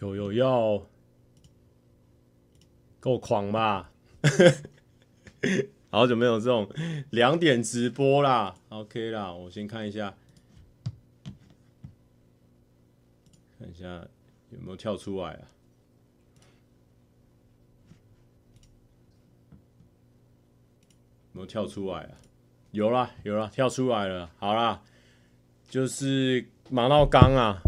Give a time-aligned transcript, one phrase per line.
[0.00, 0.86] 有有要
[3.00, 3.90] 够狂吧？
[5.90, 6.68] 好久没有这种
[7.10, 10.14] 两点直播啦，OK 啦，我先看一下，
[13.58, 13.86] 看一下
[14.50, 15.48] 有没有跳出来啊？
[21.32, 22.10] 有没有跳出来啊？
[22.72, 24.30] 有啦，有啦，跳出来了。
[24.38, 24.82] 好啦，
[25.70, 27.62] 就是忙到刚啊。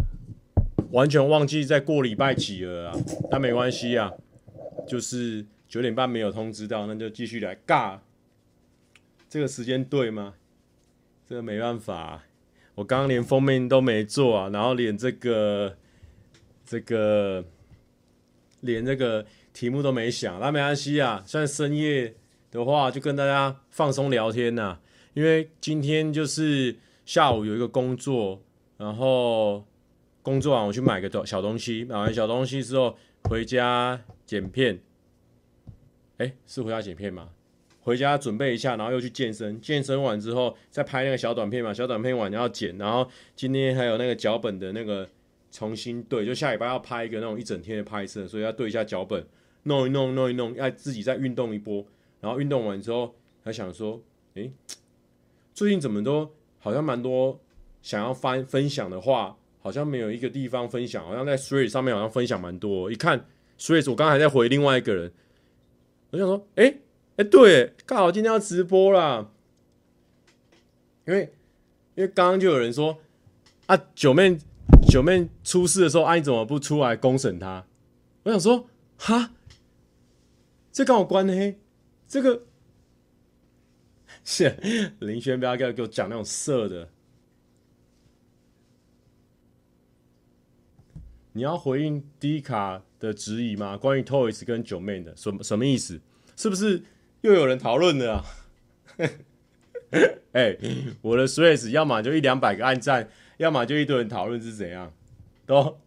[0.91, 2.97] 完全忘记在过礼拜几了啊！
[3.31, 4.11] 但没关系啊，
[4.87, 7.99] 就是九点半没有通知到，那就继续来尬。
[9.29, 10.35] 这个时间对吗？
[11.29, 12.25] 这个没办法，
[12.75, 15.77] 我刚刚连封面都没做啊，然后连这个
[16.65, 17.45] 这个
[18.61, 21.23] 连这个题目都没想，那没关系啊。
[21.27, 22.15] 算深夜
[22.51, 24.79] 的话，就跟大家放松聊天呐，
[25.13, 28.43] 因为今天就是下午有一个工作，
[28.79, 29.67] 然后。
[30.29, 31.87] 工作完，我去买个小东西。
[31.87, 32.95] 买完小东西之后，
[33.31, 34.79] 回家剪片。
[36.19, 37.31] 哎、是回家剪片吗？
[37.81, 39.59] 回家准备一下，然后又去健身。
[39.63, 41.73] 健身完之后，再拍那个小短片嘛。
[41.73, 45.09] 小短片完要剪，然后今天还有那个脚本的那个
[45.51, 49.27] 重新对，就下礼拜要拍一个那种一整天的拍摄，所以要对一下脚本，
[49.63, 51.83] 弄一弄，弄一弄，要自己再运动一波。
[52.21, 53.99] 然后运动完之后，还想说，
[54.35, 54.51] 哎、
[55.55, 57.41] 最近怎么都好像蛮多
[57.81, 59.35] 想要翻分享的话。
[59.61, 62.91] 好像没有一个地方分享，好像在 Three 上面好像分享蛮多。
[62.91, 63.27] 一看
[63.59, 65.13] Three，我刚刚还在回另外一个人，
[66.11, 66.75] 我想说，哎、
[67.17, 69.31] 哎、对，刚好今天要直播啦。
[71.07, 71.33] 因为
[71.95, 72.99] 因为刚刚就有人说
[73.67, 74.39] 啊，九妹
[74.89, 77.67] 九妹出事的时候，啊你怎么不出来公审他？
[78.25, 79.33] 我想说，哈，
[80.71, 81.59] 这跟我关黑？
[82.07, 82.43] 这个
[84.25, 84.55] 是
[85.01, 86.89] 林轩，不要给我给我讲那种色的。
[91.39, 93.77] 你要回应 D 卡的质疑吗？
[93.77, 96.01] 关于 Toys 跟九妹的什什么意思？
[96.35, 96.83] 是不是
[97.21, 98.25] 又有人讨论了啊？
[100.33, 100.59] 哎、欸，
[101.01, 104.93] 我的 Threads 要么就一两百个按赞，要么就一堆人讨论是怎样？
[105.47, 105.79] 都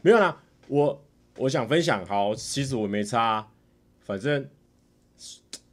[0.00, 0.42] 没有啦。
[0.66, 1.04] 我
[1.36, 3.50] 我想分享，好，其实我没差、
[4.00, 4.48] 反正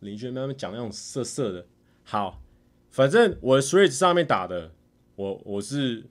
[0.02, 1.66] 林轩他们讲那种色色的，
[2.04, 2.44] 好。
[2.98, 4.72] 反正我的 Threads 上面打的，
[5.18, 6.04] 我我是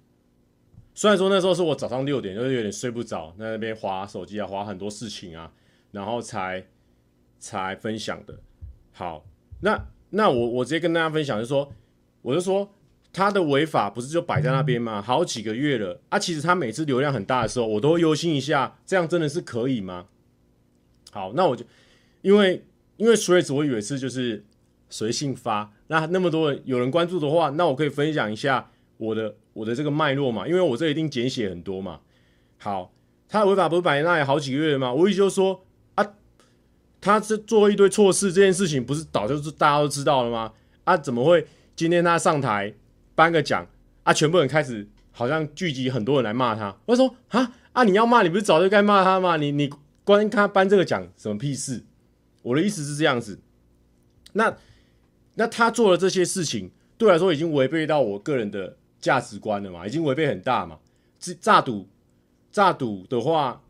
[0.95, 5.53] 虽然说那时候是我早上六点，就是有点睡不着，在那边滑手机啊，滑很多事情啊，
[5.91, 6.65] 然后才
[7.41, 8.39] 才分享的。
[8.93, 9.27] 好，
[9.63, 11.73] 那那我我直接跟大家分享，就说，
[12.23, 12.73] 我就说
[13.13, 15.03] 他的违法不是就摆在那边吗？
[15.03, 20.07] 好几个月了啊，其实他每次流量很大的时候，我都会忧心一下，这样真的是可以吗？
[21.11, 21.65] 好，那我就
[22.23, 22.65] 因为
[22.97, 24.45] 因为 Threads 我以为是就是。
[24.89, 32.01] 随性发，那那么多人有人关注的话，那我可以分享一下我的我的这个脉络嘛，因为我这一定简写很多嘛。
[32.59, 32.93] 好，
[33.29, 34.93] 他违法不是摆那里好几个月了吗？
[34.93, 35.65] 我意思就说
[35.95, 36.05] 啊，
[37.01, 40.53] 他这做一堆错事，这件事情不是早就是大家都知道了吗？
[40.85, 42.75] 啊，怎么会今天他上台
[43.15, 43.65] 颁个奖
[44.03, 46.77] 啊，全部人开始好像聚集很多人来骂他？
[46.87, 49.37] 我说啊啊，你要骂你不是早就该骂他吗？
[49.37, 49.71] 你你
[50.03, 51.85] 关他颁这个奖什么屁事？
[52.43, 53.39] 我的意思是这样子，
[54.33, 54.57] 那。
[55.39, 59.87] 那他做了这些事情，对我来说已经违背到我个人的价值观了嘛？
[59.87, 60.79] 已经违背很大嘛？
[61.21, 61.87] 这诈赌，
[62.51, 63.63] 诈赌的话，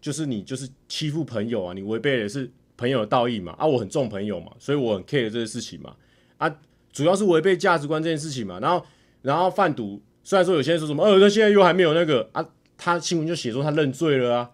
[0.00, 1.72] 就是你就是欺负朋友啊！
[1.72, 3.52] 你违背的是朋友的道义嘛？
[3.56, 5.94] 啊，我很重朋友嘛，所以我很 care 这些事情嘛。
[6.38, 6.52] 啊，
[6.92, 8.58] 主要是违背价值观这件事情嘛。
[8.58, 8.84] 然后，
[9.22, 12.44] 然后贩毒，虽然说有些人说什么，呃，那现在又还没有那个啊，
[12.76, 14.50] 他新闻就写说他认罪了啊，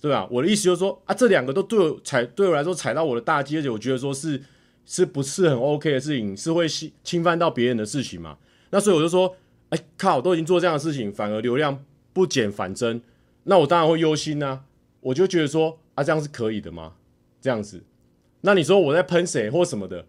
[0.00, 0.28] 对吧？
[0.30, 4.40] 我的意思就是说啊，这两个都对我踩，对我来说踩到我的大忌，而且我觉得说是。
[4.86, 6.36] 是不是很 OK 的事情？
[6.36, 8.38] 是会侵侵犯到别人的事情嘛？
[8.70, 9.36] 那所以我就说，
[9.70, 13.02] 哎、靠，都已经做这样的事情，反而流量不减反增，
[13.42, 14.62] 那我当然会忧心啊。
[15.00, 16.94] 我就觉得说，啊，这样是可以的吗？
[17.40, 17.82] 这样子，
[18.42, 20.06] 那你说我在喷谁或什么的，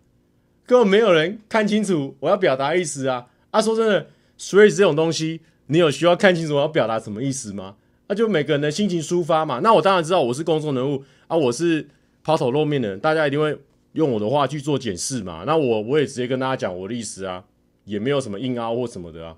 [0.65, 3.27] 根本没有人看清楚我要表达意思啊。
[3.49, 4.07] 啊，说真的，
[4.37, 7.75] 所以这种东西，你有需要看清楚我要表达什么意思吗？
[8.07, 9.59] 那就每个人的心情抒发嘛。
[9.59, 11.87] 那我当然知道我是公众人物啊，我是
[12.23, 13.59] 抛头露面的人，大家一定会。
[13.93, 17.45] 用我的话去做解释嘛，那我我也直接跟大家讲我的意思啊，
[17.85, 19.37] 也没有什么硬凹或什么的啊。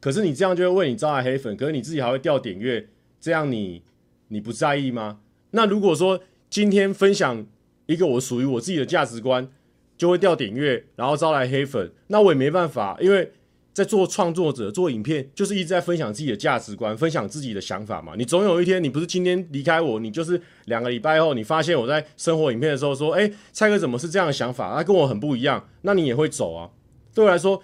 [0.00, 2.88] 可是你这样就会为你招来黑粉，可是你自己还会掉点阅，
[3.20, 3.82] 这样你
[4.28, 5.20] 你不在意吗？
[5.50, 6.20] 那如果说
[6.50, 7.46] 今天分享
[7.86, 9.48] 一个我属于我自己的价值观，
[9.96, 13.32] 就会掉点阅，然后招来黑粉，那我也没办法，因为
[13.74, 18.14] 在做创作者做影片，就是一直在分享自己的价值观，分享自己的想法嘛。
[18.16, 24.76] 你总有一天，你不是今天离开我，你就是两个礼拜后，你发现我在生活影片的时候说，哎，蔡哥怎么是这样的想法？
[24.76, 26.70] 他跟我很不一样，那你也会走啊。
[27.12, 27.60] 对我来说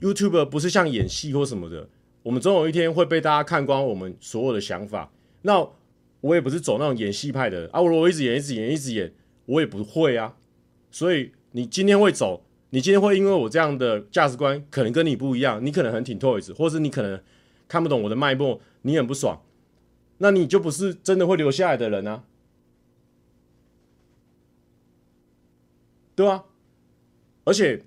[0.00, 1.86] ，YouTube 不是像演戏或什么的，
[2.22, 5.12] 我们总有一天会被大家看光我们所有的想法。
[5.42, 5.68] 那
[6.22, 9.12] 我也不是走那种演戏派的啊，我如果一直演，一直演，一直演，
[9.44, 10.34] 我也不会啊。
[10.90, 12.45] 所以你今天会走。
[12.76, 17.18] 你今天会因为我这样的价值观可能跟你不一样，你可能很挺 Toys，或是你可能
[17.66, 19.42] 看不懂我的脉搏，你很不爽，
[20.18, 22.24] 那你就不是真的会留下来的人啊，
[26.14, 26.44] 对吧？
[27.44, 27.82] 而且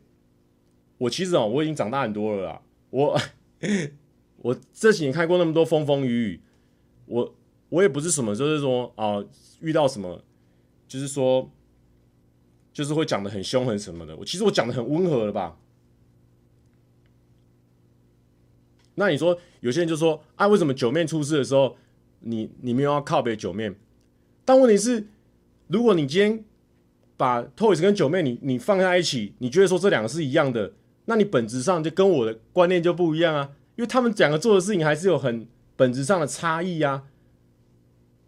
[0.98, 3.22] 我其实哦，我已经长大很多了啦，我
[4.42, 6.42] 我这几年看过那么多风风雨雨，
[7.06, 7.36] 我
[7.70, 9.24] 我也不是什么，就是说啊、
[9.60, 10.24] 遇到什么，
[10.88, 11.52] 就是说。
[12.80, 15.58] 就是会讲的很凶很什么的，我其实我讲的很温和了吧？
[18.96, 21.76] 那你说有些人就说啊，为什么九面出事的时候，
[22.22, 23.76] 你你没有要靠北九面？
[24.46, 25.10] 但问题是，
[25.68, 26.46] 如果你今天
[27.18, 30.72] 把 Toys 跟九面你你放在一起，你觉得说这两个是一样的，
[31.04, 37.04] 那你本质上就跟我的观念就不一样啊，因为他们两个做的事情还是有很本质上的差异啊。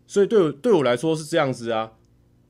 [0.06, 1.94] 所以对我对我来说是这样子啊。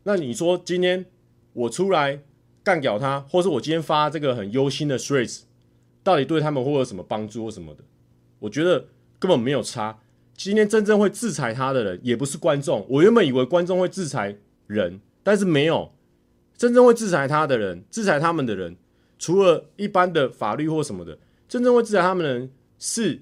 [0.01, 1.05] 那你说今天？
[1.53, 2.21] 我出来
[2.63, 5.41] 干掉他，或是我今天发这个很忧心的 Threads，
[6.03, 7.83] 到底对他们会有什么帮助或什么的？
[8.39, 8.87] 我觉得
[9.19, 9.99] 根本没有差。
[10.35, 12.85] 今天真正会制裁他的人，也不是观众。
[12.89, 14.35] 我原本以为观众会制裁
[14.67, 15.91] 人，但是没有。
[16.57, 18.75] 真正会制裁他的人，制裁他们的人，
[19.17, 23.19] 除了一般的法律或什么的，真正会制裁他们的人是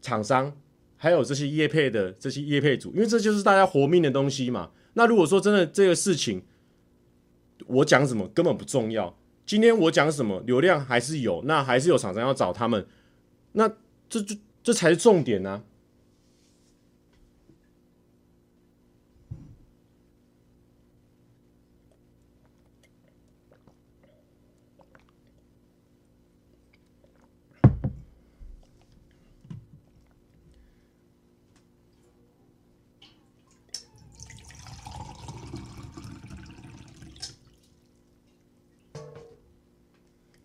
[0.00, 0.52] 厂商，
[0.96, 4.70] 还有这些业配的这些业配组，因为这就是大家活命的东西嘛。
[4.94, 6.42] 那如果说真的这个事情，
[7.66, 9.16] 我讲什么根本不重要。
[9.44, 12.86] 今天我讲什么，流量还是有，那还是有厂商要找他们，
[13.52, 13.68] 那
[14.08, 15.62] 这就这才是重点呢、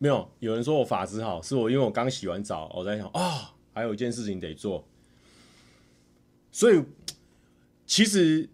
[0.01, 4.83] 没有，有人说我法子好，是我因为我刚洗完澡，我在想啊、哦，还有一件事情得做，
[6.51, 6.83] 所以
[7.85, 8.49] 其实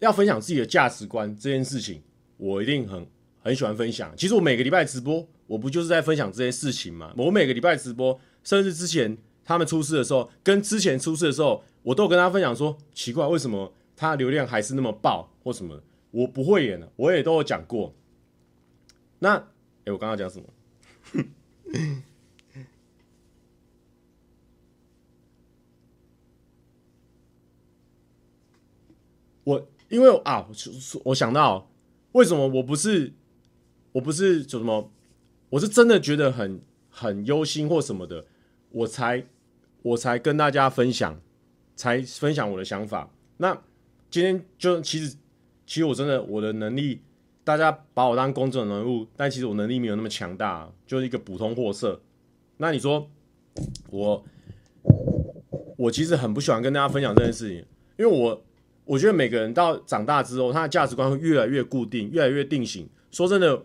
[0.00, 2.02] 要分享自己的价值观这件事情，
[2.38, 3.06] 我一定很
[3.40, 4.12] 很喜欢分享。
[4.16, 7.14] 其实我每个礼拜直播，我不就是在分享这些事情吗？
[7.16, 15.80] 我每个礼拜直播，甚至之前他们出事的时候，跟之前出事的时候，我都有跟他分享说，奇怪，为什么他流量还是那么爆或什么？
[16.10, 17.94] 我不会演的，我也都有讲过。
[19.20, 19.36] 那，
[19.84, 20.44] 哎，我刚刚讲什么？
[29.44, 30.48] 我因为啊，
[31.04, 31.70] 我想到
[32.12, 33.12] 为什么我不是，
[33.92, 34.90] 我不是就什么，
[35.50, 38.26] 我是真的觉得很很忧心或什么的，
[38.70, 39.26] 我才
[39.82, 41.20] 我才跟大家分享，
[41.76, 43.10] 才分享我的想法。
[43.38, 43.62] 那
[44.10, 45.16] 今天就其实
[45.66, 47.02] 其实我真的我的能力。
[47.50, 52.00] 大家把我当公众人物，但其实我能力没有那么强大，就是一个普通货色。
[52.58, 53.10] 那你说
[53.90, 54.24] 我，
[55.76, 57.56] 我其实很不喜欢跟大家分享这件事情，
[57.98, 58.44] 因为我
[58.84, 62.88] 我觉得每个人到长大之后，他的价值观会越来越固定，越来越定型。
[63.10, 63.60] 说真的，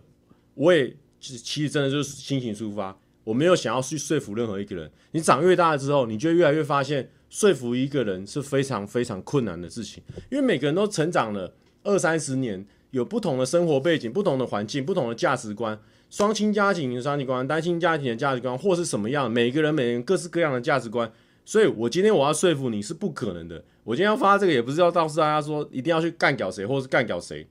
[0.56, 4.92] 我也其实真的就是心情出发，我没有想要去说服任何一个人。
[5.12, 12.66] 你长越大之后，你就越来越发现说服一个人是非常非常困难的事情，因为每个人都成长了二三十年。
[12.96, 15.78] 有不同的生活背景、不同的环境、不同的价值观，
[16.10, 21.12] 双亲家庭的价值观、单亲家庭的价值观，或是什么样，每个人、每人各式各样的价值观。
[21.44, 23.62] 所以我今天我要说服你是不可能的。
[23.84, 27.46] 我今天要发这个，也不是要告诉大家说一定要去干掉谁，或是干掉谁，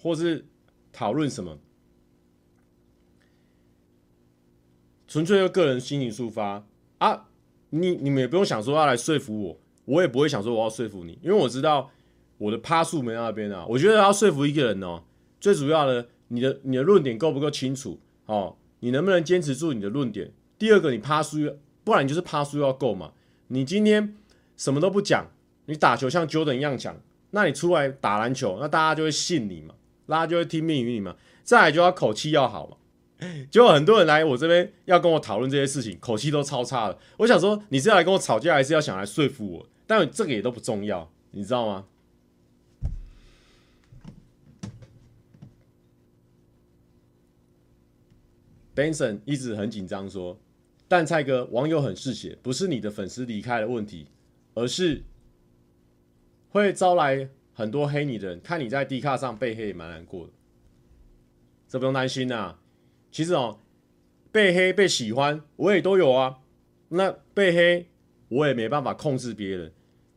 [0.00, 0.46] 或是
[0.94, 1.58] 讨论什么，
[5.06, 6.64] 纯粹用个人心情抒发
[6.96, 7.28] 啊！
[7.68, 11.90] 你你们也不用想说要来说服我，我也不会想说我要说服你，因为我知道。
[12.42, 15.04] 我的趴数没那边啊，我觉得要说服一个人哦，
[15.40, 18.56] 最主要的，你的你的论点够不够清楚哦？
[18.80, 20.32] 你能不能坚持住你的论点？
[20.58, 21.38] 第二个，你趴数，
[21.84, 23.12] 不然你就是趴数要够嘛。
[23.46, 24.16] 你今天
[24.56, 25.30] 什么都不讲，
[25.66, 29.76] 你打球像 Jordan 一样强，那你出来打篮球，那大家就会信你嘛，
[30.08, 31.14] 大家就会听命于你嘛。
[31.44, 32.76] 再来就要口气要好嘛。
[33.52, 36.98] 结果很多人来我这边要跟我讨论这些事情，口气都超差的。
[37.18, 39.66] 我想说，你是要来跟我吵架，还是要想来说服我？
[39.86, 41.84] 但这个也都不重要，你知道吗
[48.82, 50.38] ？Benson 一直很紧张，说
[50.88, 54.08] 但蔡哥，网友很嗜血，不是你的粉丝离开的问题，
[54.54, 55.02] 而是
[56.48, 58.40] 会招来很多黑你的人。
[58.40, 60.32] 看你在 D 卡上被黑也蛮难过的，
[61.68, 62.60] 这不用担心呐、啊。
[63.10, 63.60] 其实哦，
[64.30, 66.40] 被黑被喜欢我也都有啊。
[66.88, 67.88] 那被黑
[68.28, 69.72] 我也没办法控制别人。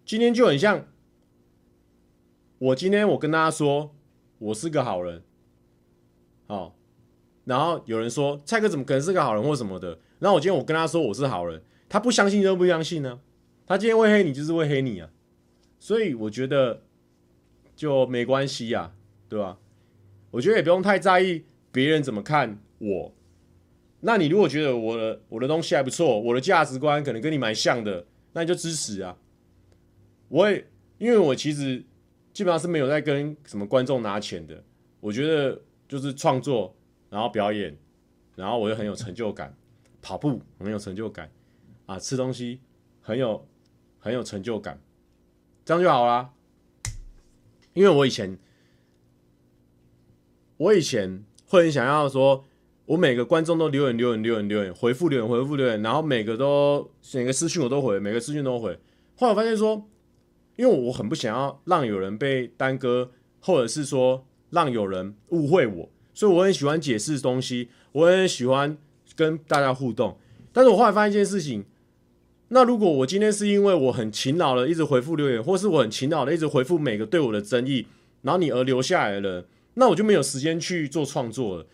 [0.05, 0.87] 今天就很像，
[2.57, 3.95] 我今天我跟大家说
[4.39, 5.23] 我是个好人，
[6.47, 6.73] 哦。
[7.45, 9.97] 然后有人说蔡哥怎么可能是个好人或什么的？
[10.19, 13.19] 然后我今天我跟他说我是好人，他不相信就不相信呢？
[13.67, 15.09] 他今天会黑你就是会黑你啊，
[15.79, 16.81] 所以我觉得
[17.75, 18.93] 就没关系呀，
[19.29, 19.57] 对吧？
[20.31, 23.13] 我觉得也不用太在意别人怎么看我。
[24.01, 29.17] 那你如果觉得我的我的东西还不错，我的价值观可能跟你蛮像的，那你就支持啊。
[30.29, 31.83] 我也因为我其实
[32.33, 34.63] 基本上是没有在跟什么观众拿钱的，
[34.99, 36.75] 我觉得就是创作。
[37.09, 37.77] 然后表演，
[38.35, 39.55] 然后我又很有成就感，
[40.01, 41.31] 跑步很有成就感，
[41.85, 42.59] 啊，吃东西
[43.01, 43.47] 很有
[43.99, 44.81] 很有成就感，
[45.63, 46.31] 这样就好啦。
[47.73, 48.37] 因为我以前，
[50.57, 52.45] 我以前会很想要说，
[52.85, 58.79] 我每个观众都留言留言留言留言回复留言回复留言，然后每个都每个私讯我都回，每个私讯都回。
[59.17, 59.89] 后来我发现说，
[60.55, 65.89] 因为我很不想要让有人被耽搁，或者是说让有人误会我。
[66.15, 68.75] 所以我很喜欢解释东西，我很喜欢
[69.15, 70.17] 跟大家互动。
[70.51, 71.65] 但是我后来发现一件事情，
[72.47, 77.85] 那如果我今天是因为我很勤劳的一直回复留言，或是我很勤劳的一直回复每个对我的争议，
[78.21, 81.67] 然后你而留下来了，那我就没有时间去做创作了。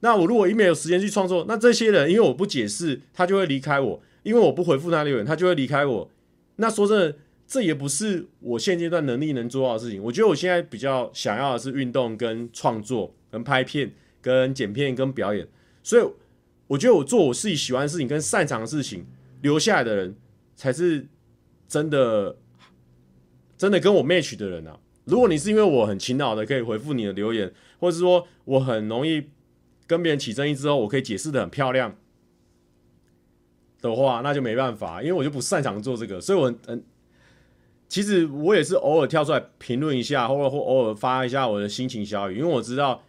[0.00, 6.10] 那我如果一没有时间去创作，那这些人因为我不解释，他就会离开我；因为我不回复他留言，他就会离开我。
[6.56, 10.02] 那说真的，这也不是我现阶段能力能做到的事情。
[10.02, 13.14] 我觉得我现在比较想要的是运动跟创作。
[13.28, 15.46] 跟拍片、跟剪片、跟表演，
[15.82, 16.02] 所以
[16.68, 19.04] 我觉得我做我自己喜欢的事情、跟擅长的事情，
[19.42, 20.16] 留下来的人
[20.54, 21.06] 才是
[21.68, 22.38] 真的、
[23.58, 24.78] 真的跟我 match 的人啊！
[25.04, 29.24] 如果你是因为我很勤劳的可以回复你的留言，或者是说我很容易
[29.86, 31.94] 跟别人起争议之后，我可以解释得很漂亮
[33.82, 36.82] 的话，那就没办法，因为我就不擅长做这个，所以我很，
[37.88, 43.02] 其实我也是偶尔跳出来评论一下，或者或偶尔发一下我的心情小语，因为我知道。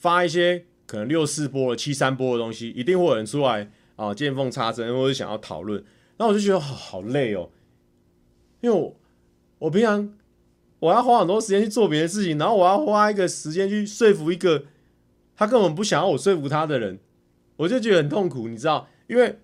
[0.00, 5.84] 发一些可能六四波、七三波的东西，一定会有人出来啊，见缝插针，或者想要讨论。
[6.18, 7.50] 那我就觉得好好累哦，
[8.60, 8.96] 因为我
[9.58, 10.14] 我平常
[10.78, 14.66] 我要花很多时间去做别的事情，然后我要花一个时间去说服一个
[15.34, 17.00] 他根本不想要我说服他的人，
[17.56, 18.88] 我就觉得很痛苦，你知道？
[19.08, 19.36] 因为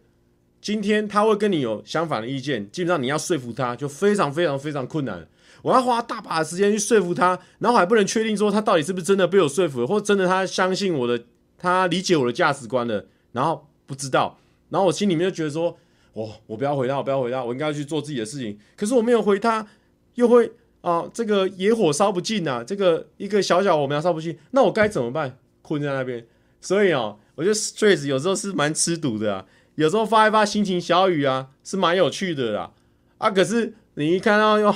[0.65, 5.29] 今天他会跟你有相反的意见，基本上你要说服他就非常非常非常困难。
[5.61, 11.23] 我要花大把的时间去说服他，然后还不能确定说他到底是不是真的被我说服了，或真的他相信我的，
[11.59, 14.39] 他理解我的价值观了，然后不知道，
[14.71, 15.77] 然后我心里面就觉得说，
[16.15, 18.59] 哦，我不要回他，我不要回他，我应该要去做自己的事情。
[18.75, 19.67] 可是我没有回他，
[20.15, 25.37] 又会啊，这个野火烧不尽啊，这个一个小小火苗烧不尽，那我该怎么办？
[25.61, 26.27] 困在那边。
[26.63, 29.45] 所以哦，我觉得 stress 有时候是蛮吃毒的啊，
[29.77, 32.73] 有时候发一发心情小语啊，是蛮有趣的啦。
[33.19, 34.75] 啊，可是你一看到哟。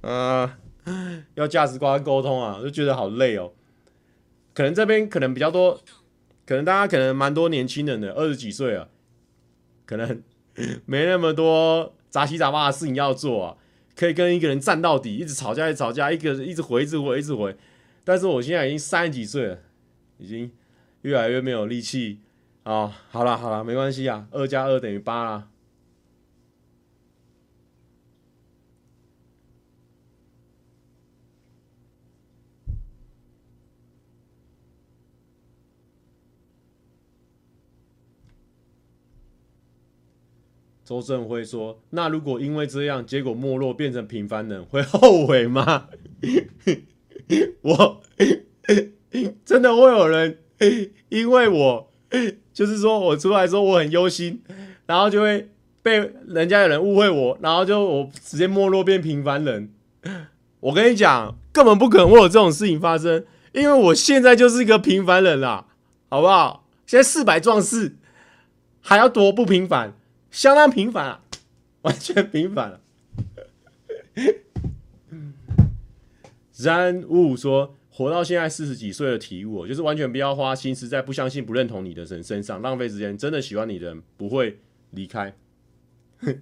[0.00, 0.50] 呃，
[1.34, 3.52] 要价值观沟通啊，就觉得好累哦。
[4.54, 5.80] 可能这边可能比较多，
[6.46, 8.88] 可能大家可能蛮多年轻人的，二十几岁啊，
[9.84, 10.22] 可能
[10.86, 13.56] 没那么多杂七杂八的事情要做啊，
[13.94, 17.54] 可以跟一个人战到底，一直吵架，一直吵架，一个一直回，一直回，一直回。
[18.04, 19.58] 但是我现在已经三十几岁了，
[20.16, 20.50] 已经
[21.02, 22.20] 越来越没有力气
[22.72, 22.92] 啊。
[23.10, 25.48] 好了好了，没关系啊，二加二等于八啦。
[40.84, 45.88] 周正辉说：“那如果因为这样，结果没落变成平凡人，会后悔吗？”
[47.60, 48.00] 我
[49.44, 50.38] 真的会有人
[51.10, 51.92] 因为我
[52.58, 54.42] 就是说我出来说我很忧心，
[54.84, 55.48] 然后就会
[55.80, 59.70] 被人家有人误会我，然后就我直接没落变平凡人。
[60.58, 65.66] 我跟你讲，根本不可能会有这种事情发生，因为我现在就是一个平凡人啦，
[66.08, 66.64] 好不好？
[66.84, 67.94] 现在四百壮士
[68.80, 69.92] 还要多不平凡？
[70.32, 71.20] 相当平凡啊，
[71.82, 72.80] 完全平凡了。
[76.58, 83.18] 然悟说：“活到现在四十几岁的体悟，就是完全不要花心思在不相信、不认同你的人身上，浪费时间。
[83.18, 84.60] 真的喜欢你的人不会
[84.92, 85.34] 离开。”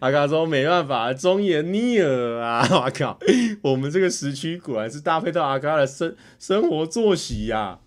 [0.00, 2.66] 阿卡说：“没办法，忠言逆耳啊！
[2.84, 3.16] 我靠，
[3.62, 7.80] 我们这个时区果然是搭配到阿卡的生生活作息呀、啊。”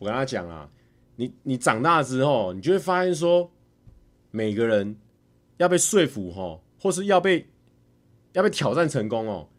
[0.00, 0.70] 我跟他讲啊。
[1.16, 3.52] 你你长大之后，你就会发现说，
[4.30, 4.96] 每个人
[5.58, 7.50] 要被说服吼，或是要被
[8.32, 9.50] 要被挑战成功哦。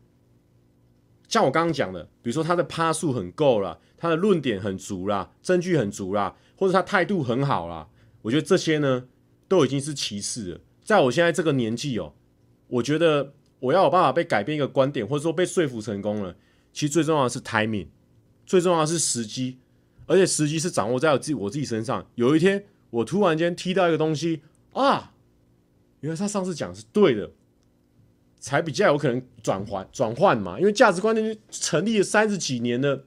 [1.27, 7.87] 像我刚刚讲的，比如说他的趴数很够了，他的论点很足啦，证据很足啦，或者他态度很好啦，
[8.21, 9.05] 我觉得这些呢，
[9.47, 10.59] 都已经是其次了。
[10.83, 12.13] 在我现在这个年纪哦，
[12.67, 16.35] 我觉得我要有办法被改变一个观点，或者说被说服成功了，
[16.71, 17.87] 其实最重要的是 timing，
[18.45, 19.57] 最重要的是时机，
[20.05, 22.07] 而且时机是掌握在我自己我自己身上。
[22.15, 24.41] 有一天我突然间踢到一个东西
[24.73, 25.13] 啊，
[26.01, 27.31] 原来他上次讲是对的。
[28.45, 33.03] 才比较有可能转换转换嘛，因为价值观念成立了三十几年了。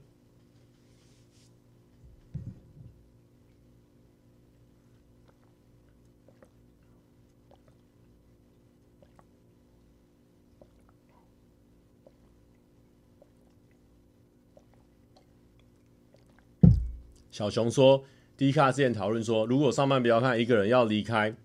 [17.30, 18.02] 小熊说
[18.36, 21.36] ，D 卡之前讨论说，如果上班不要看一个人要离开。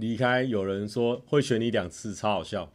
[0.00, 2.72] 离开，有人说会选你两次，超好笑。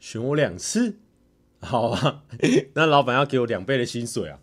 [0.00, 0.96] 选我两次，
[1.62, 2.24] 好啊，
[2.74, 4.40] 那老板要给我两倍的薪水啊。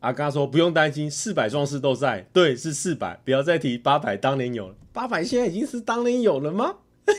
[0.00, 6.78] 阿嘎说不用担心，四百壮士都在，对，是四百，不要再提八百，当年有了，八百现在已经是当年有了吗？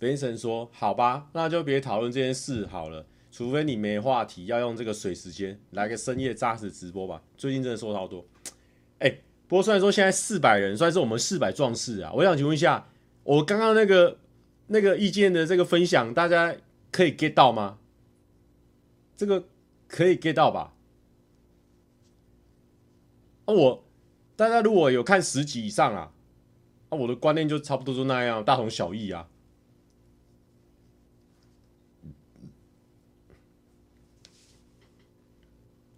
[0.00, 7.22] 雷神说好吧，那就别讨论这件事好了，除非你没话题，要用这个水时间来个深夜扎实直播吧。
[7.36, 8.26] 最近真的说超多。
[8.98, 9.08] 哎、
[9.46, 12.88] 不过虽然说现在四百人算是我们四百壮士啊，我想请问一下，
[13.22, 14.18] 我刚刚那个
[14.66, 16.54] 那个意见的这个分享，大家
[16.90, 17.78] 可以 get 到吗？
[19.16, 19.44] 这个
[19.86, 20.74] 可以 get 到吧？
[23.44, 23.84] 啊，我
[24.34, 26.12] 大家如果有看十集以上啊，
[26.88, 29.28] 啊，我的观念就差不多就那样，大同小异啊。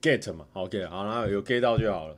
[0.03, 2.17] Get 嘛，好 get，好，然后有 get 到就好了。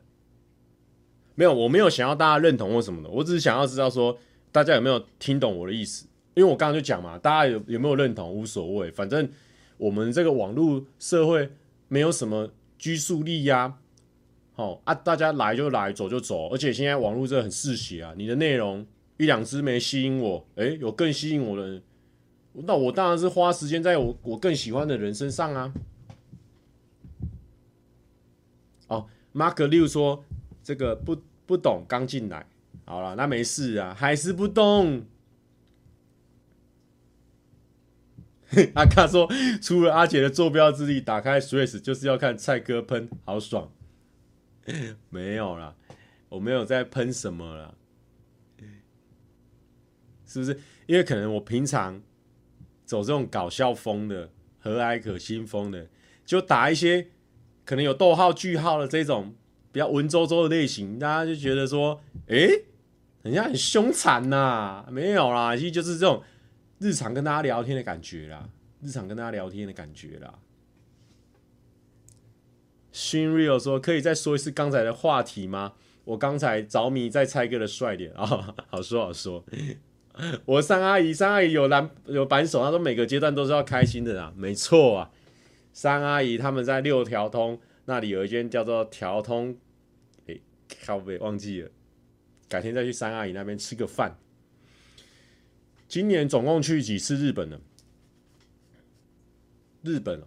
[1.37, 4.17] 没有，我没有想要大家认同或什么的，我只是想要知道说
[4.51, 6.07] 大家有没有听懂我的意思。
[6.35, 9.29] 因为我刚刚就讲嘛，大家有有没有认同无所谓，反正
[9.77, 11.49] 我们这个网络社会
[11.87, 13.79] 没有什么拘束力呀、
[14.55, 16.49] 好啊，大家来就来，走就走。
[16.49, 18.85] 而且现在网络真的很嗜血啊，你的内容
[19.17, 21.81] 一两支没吸引我，诶，有更吸引我的，
[22.53, 25.73] 那我当然是花时间在我我更喜欢的人身上啊。
[28.89, 30.25] 哦，Mark 六说。
[30.67, 32.47] 这个不不懂，刚进来，
[32.87, 35.05] 好了，那没事啊，还是不懂。
[38.75, 43.71] 阿卡说，除了阿杰的坐标之力，打开 Switch 就是要看蔡哥喷，好爽。
[45.11, 45.77] 没有啦，
[46.31, 47.75] 我没有在喷什么啦，
[50.25, 50.59] 是不是？
[50.87, 52.01] 因为可能我平常
[52.87, 55.89] 走这种搞笑风的、和蔼可亲风的，
[56.25, 57.09] 就打一些
[57.65, 59.35] 可能有逗号、句号的这种。
[59.73, 62.49] 比较文绉绉的类型，大家就觉得说，哎、
[63.23, 66.23] 人家很凶残呐，没有啦，其实就是这种
[66.79, 68.49] 日常跟大家聊天的感觉啦，
[68.81, 70.33] 日常跟大家聊天的感觉啦。
[72.93, 75.73] 新 real 说，可以再说一次刚才的话题吗？
[76.05, 79.45] 我刚才着迷在猜哥的帅脸啊， 好说好说。
[80.45, 85.11] 我三阿姨，三阿姨有蓝有扳手，她说每个阶段都是要开心的啦，没错啊。
[85.75, 89.59] 三阿姨他们在六条通那里有一间叫做条通。
[90.27, 90.41] 哎
[90.87, 91.71] 靠北忘记了，
[92.49, 94.17] 改天再去三阿姨那边吃个饭。
[95.87, 97.61] 今年总共去几次日本了？
[99.83, 100.27] 日本哦，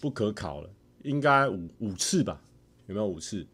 [0.00, 0.70] 不可考了，
[1.02, 2.42] 应该五五次吧？
[2.86, 3.46] 有没有五次？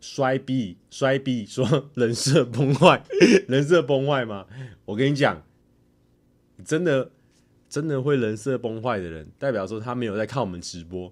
[0.00, 3.04] 衰逼衰逼说人设崩坏，
[3.48, 4.46] 人设崩坏吗？
[4.84, 5.46] 我跟你讲，
[6.64, 7.10] 真的
[7.70, 11.10] 真的会人设崩坏的人，代表说他没有在看我们直播。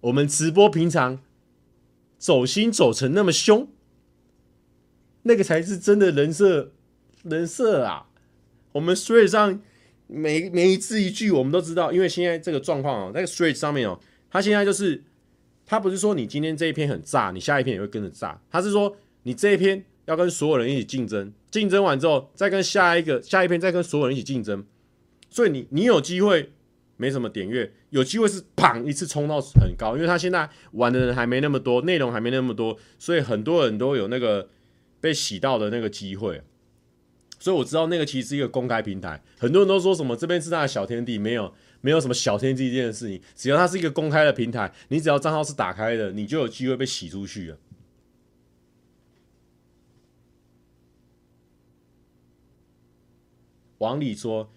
[0.00, 1.20] 我们直播平常
[2.18, 3.68] 走心走成那么凶，
[5.22, 6.72] 那个才是真的人设
[7.22, 8.06] 人设啊！
[8.72, 9.60] 我们 Threads 上
[10.06, 14.00] 每每一字一句我们都知道，因为现在这个状况哦，那个 Threads 上面哦，
[14.30, 15.04] 他现在就是
[15.66, 24.64] 他不是说你今天这一篇很炸，你下一篇也会跟着炸，他是说你这一篇要跟所有人一起竞争，竞争完之后再跟下一个下一篇再跟所有人一起竞争，
[25.32, 26.52] 所以你你有机会。
[26.98, 34.48] 没什么点阅，有机会是砰一次冲到很高，因为他现在玩的人还没那么多，内容还没那么多，所以很多人都有那个
[35.00, 36.42] 被洗到的那个机会。
[37.40, 47.58] 所以我知道那个其实是一个公开平台，很多人都说什么这边是他的小天地，没有没有什么小天地这件事情，只要它是一个公开的平台，你只要账号是打开的，你就有机会被洗出去了。
[53.78, 54.52] 往里说。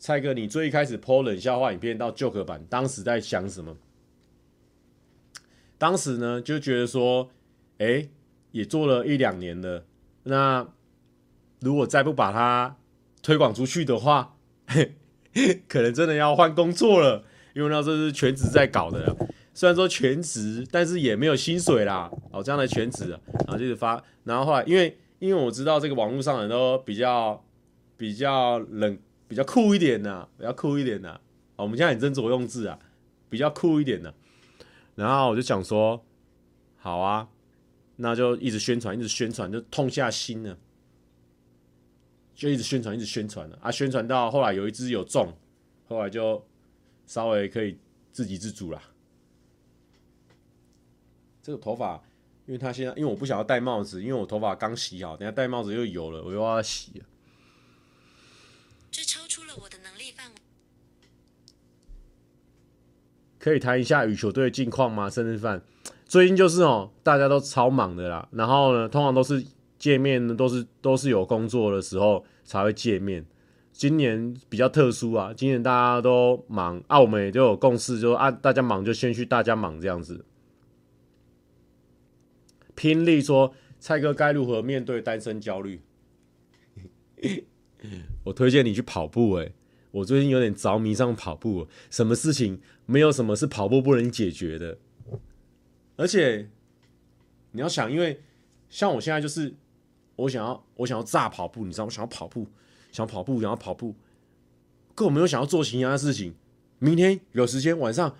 [0.00, 3.76] 蔡哥，你最一开始 po 冷笑话影片到 Joke 版，当时在想什么？
[5.76, 7.30] 当时呢就觉得说，
[7.76, 8.08] 哎、
[8.50, 9.84] 也做了一两年了，
[10.22, 10.66] 那
[11.60, 12.78] 如果再不把它
[13.22, 14.38] 推广出去的话，
[15.68, 17.22] 可能真的要换工作了，
[17.54, 19.14] 因为那时候是全职在搞的。
[19.52, 22.10] 虽然说全职，但是也没有薪水啦。
[22.30, 27.44] 哦，这样的全职，然后就是发，然后后来因为因为我知道这个网络上人都比较
[27.98, 28.98] 比较冷，
[29.30, 31.12] 比较酷一点的，比较酷一点的。
[31.54, 32.76] 哦，我们现在很斟酌用字啊，
[33.28, 34.12] 比较酷一点的。
[34.96, 36.04] 然后我就想说，
[36.78, 37.28] 好啊，
[37.94, 40.58] 那就一直宣传，一直宣传，就痛下心了，
[42.34, 45.32] 就一直宣传，一直宣传了啊，宣传到后来有一只有中，
[45.86, 46.44] 后来就
[47.06, 47.78] 稍微可以
[48.10, 48.82] 自给自足了。
[51.40, 52.02] 这个头发，
[52.46, 57.04] 因为他现在，因为我不想要戴帽子，因为我头发刚洗好，等下戴帽子又油了，我又要洗了。
[58.90, 60.34] 这超出了我的能力范围。
[63.38, 65.08] 可以谈一下羽球队的近况吗？
[65.08, 65.62] 生日饭，
[66.04, 68.28] 最近就是哦，大家都超忙的啦。
[68.32, 69.42] 然后呢，通常都是
[69.78, 73.24] 见面呢，都是都是有工作的时候才会见面。
[73.72, 80.26] 今年比较特殊啊，今年大家都忙啊，我们也就有共识，就啊，大家忙就先去大家忙这样子。
[82.74, 85.80] 拼力说：“蔡哥该如何面对单身焦虑？”
[88.24, 89.34] 我推荐你去跑步。
[89.34, 89.52] 诶，
[89.90, 91.66] 我最近有点着迷上跑步。
[91.90, 94.78] 什么事情没有什么是跑步不能解决的？
[95.96, 96.48] 而且
[97.52, 98.20] 你要想，因为
[98.68, 99.54] 像我现在就是
[100.16, 102.46] 我想要我想要炸跑步，你知道，我想要跑步，
[102.92, 103.94] 想跑步，想要跑步，
[104.94, 106.34] 可我没有想要做其他的事情。
[106.78, 108.16] 明天有时间晚上，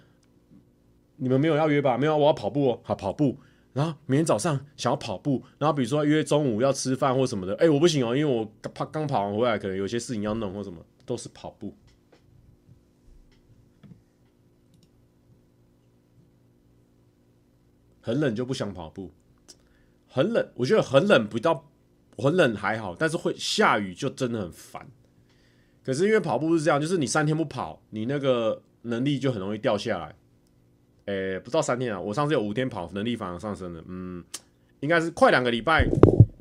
[1.17, 1.97] 你们没有要约吧？
[1.97, 3.39] 没有，我要跑步哦，好跑步。
[3.73, 11.75] 然后明天早上想要跑步，然后比如说约中午要吃饭或什么的，哎，我不行哦，因为我怕刚跑完回来，可能有些事情要弄或什么，都是跑步。
[18.03, 19.13] 很冷就不想跑步，
[20.09, 21.71] 很冷，我觉得很冷不到，
[22.17, 24.89] 很冷还好，但是会下雨就真的很烦。
[25.85, 30.17] 可是因为跑步是这样，就是你三天不跑，你那个能力就很容易掉下来。
[31.11, 32.01] 诶、不到三天啊！
[32.01, 33.83] 我上次有五天跑，能力反而上升了。
[33.89, 34.23] 嗯，
[34.79, 35.89] 应该是快两个礼拜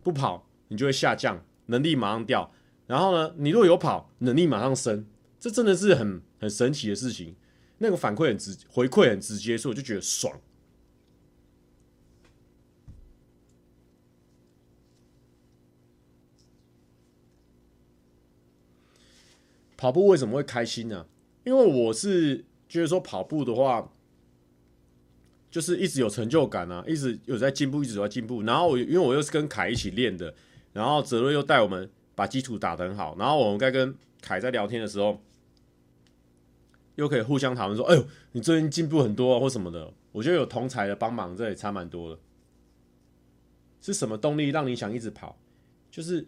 [0.04, 2.52] 不跑，你就会下降，能力马上掉。
[2.86, 5.08] 然后呢，你如果有跑，能力马上升，
[5.40, 7.36] 这真的是很很神奇的事情。
[7.80, 10.40] 那个反馈很直，回馈很直接，所以我就觉得爽。
[19.76, 21.08] 跑步为什么会开心呢、
[21.46, 23.92] 因为我是觉得说跑步的话。
[25.52, 28.44] 就是一直有成就感啊，一直有在进步，一直有在进步。
[28.44, 30.34] 然后我因为我又是跟凯一起练的，
[30.74, 33.16] 然后泽瑞又带我们把基础打得很好。
[33.18, 35.20] 然后我们该跟凯在聊天的时候，
[36.96, 42.20] 又可以互相讨论说：“哎呦，你最近进步很多啊，或什么的。”我觉得有同才的帮忙，这也差蛮多的。
[43.82, 45.40] 是什么动力让你想一直跑？
[45.90, 46.28] 就是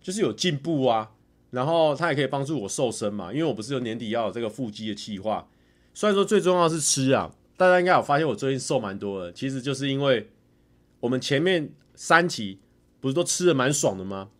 [0.00, 1.12] 就是有进步啊。
[1.50, 5.48] 然后他也可以帮助我瘦身嘛，因为我不是有年底要有这个腹肌的计划。
[5.92, 7.34] 虽然说最重要是吃啊。
[7.56, 10.28] 大家应该有发现我最近瘦蛮多的，其实就是因为
[11.00, 12.58] 我们前面三期
[13.00, 14.30] 不是都吃的蛮爽的吗？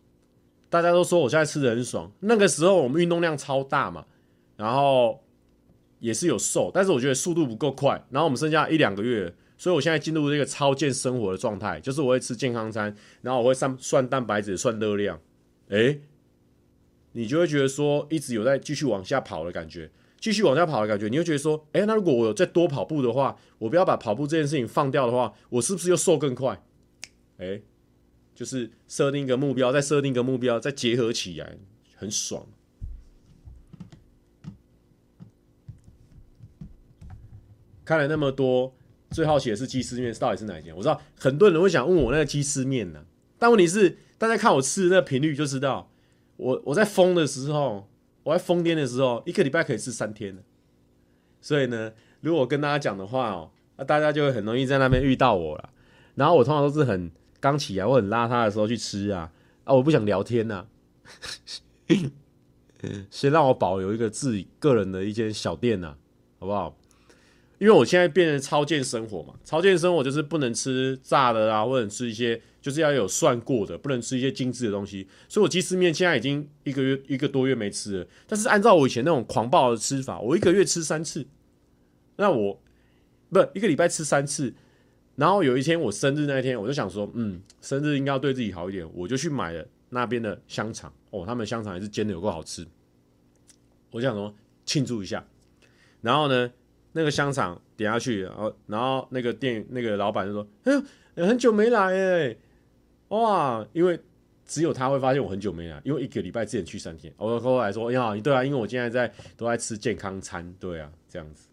[0.69, 4.05] 大家都说我现在吃的很爽，那个时候我们运动量超大嘛，
[4.57, 5.23] 然后
[5.99, 8.03] 也是有瘦，但是我觉得速度不够快。
[8.09, 15.17] 然后我们剩下一两个月，所以我现在进入这个超健生活的状态，就是我会吃健康餐，然后我会算算蛋白质、算热量，
[15.69, 16.01] 诶，
[17.13, 19.89] 你就会觉得说一直有在继续往下跑的感觉。
[20.25, 26.63] 继续往下跑的感觉，你会觉得说，哎，那如果我有再多跑步的话，我不要把跑步这件事情放掉的话，我是不是又瘦更快？
[27.37, 27.61] 哎，
[28.33, 31.59] 就是设定一个目标，再设定一个目标，再结合起来，
[31.93, 32.47] 很爽。
[37.83, 38.75] 看了那么多，
[39.11, 40.75] 最好奇的是鸡丝面到底是哪一间？
[40.75, 43.05] 我知道很多人会想问我那个鸡丝面呢，
[43.37, 45.91] 但问题是，大家看我吃的那个频率就知道，
[46.37, 47.87] 我我在疯的时候。
[48.25, 50.35] 我在疯癫的时候，一个礼拜可以吃三天，
[51.39, 55.69] 所以呢，如果跟大家讲的话哦，那大家就会很容易在那边遇到我了。
[56.15, 59.31] 然后我通常都是很刚起来，我很邋遢的时候去吃啊，
[59.63, 60.65] 啊，我不想聊天呐、
[63.11, 65.95] 先让我保留一个自己个人的一间小店呐，
[66.39, 66.75] 好不好？
[67.59, 72.41] 因为我现在变成超健生活嘛，超健生活就是不能吃炸的啊，或者吃一些。
[72.65, 75.07] 就是要有算过的，不能吃一些精致的东西。
[75.29, 78.07] 所以我鸡丝面现在已经一个月一个多月没吃了。
[78.25, 81.27] 但是按照我以前那种狂暴的吃法，我一个月吃三次。
[82.15, 82.59] 那我
[83.29, 84.51] 不一个礼拜吃三次。
[85.15, 90.91] 然后有一天我生日那一天，我就想说，嗯，生日应该要对自己好一点，我就去买了那边的香肠。
[91.11, 92.65] 哦，他们香肠还是煎的有够好吃。
[93.91, 94.33] 我就想说
[94.65, 95.23] 庆祝一下。
[96.01, 96.51] 然后呢，
[96.93, 102.35] 那个香肠点下去，然后然后那个店那个老板就说：“哎呦，很久没来哎，
[103.09, 103.99] 哇！”因为
[104.45, 107.13] 只有他会发现我很久没来，因为一个礼拜之前去三天。
[107.17, 111.47] 我后来说：“呀，对啊，因为我现在在都在吃健康餐，对啊，这样子。”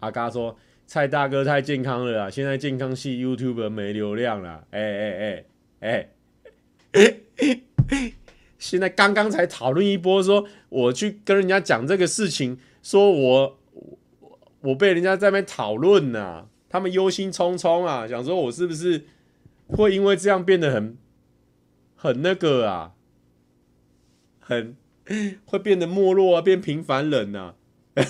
[0.00, 5.44] 阿嘎说：“蔡大哥太健康了啦，现在健康系 YouTube 没流量了。”哎哎
[5.80, 6.08] 哎
[6.92, 6.92] 哎，
[8.58, 13.98] 现在刚刚才讨论一波，说我去跟人家讲这个事情，说我我
[14.60, 19.04] 我被人家在那边讨论呐，他们忧心忡忡啊，想说我是不是？
[19.68, 20.98] 会因为这样变得很
[21.94, 22.92] 很那个啊，
[24.40, 24.76] 很
[25.44, 27.54] 会变得没落啊，变平凡人呐、啊。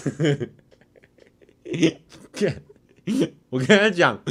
[3.51, 4.23] 我跟他讲，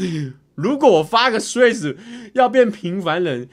[0.56, 1.96] 如果我发个 Threads
[2.34, 3.48] 要变平凡人，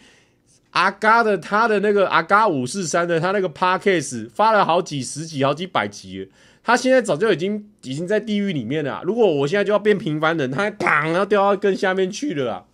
[0.71, 6.31] 阿嘎的他的那个阿嘎五四三的他那个 Podcast 发了好几十集、好几百集，
[6.69, 12.67] 他现在早就已经已经在地狱里面了、如果我现在就要变平凡人，他还砰要掉到更下面去了啊！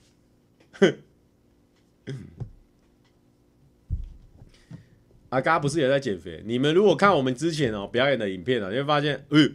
[0.72, 0.96] 哼，
[5.30, 6.42] 阿嘎不是也在减肥？
[6.44, 9.48] 你们如果看我们之前哦表演的影片啊，你会发现，呃，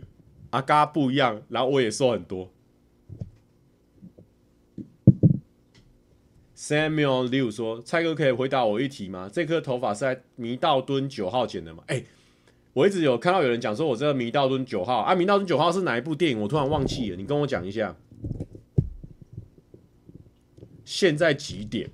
[0.52, 2.50] 阿嘎不一样，然后我也瘦很多。
[6.56, 9.30] Samuel Liu 说：“蔡哥可以回答我一题吗？
[9.30, 12.02] 这颗头发是在弥道敦九号剪的吗？”哎，
[12.74, 16.40] 我一直有看到有人讲说，我这个迷道敦九号啊，迷道敦九号是哪一部电影？
[16.40, 17.96] 我突然忘记了，你跟我讲一下。
[20.86, 21.90] 现在几点？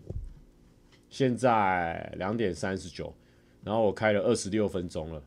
[1.10, 3.16] 现在两点三十九，
[3.64, 5.24] 然后我开了二十六分钟了。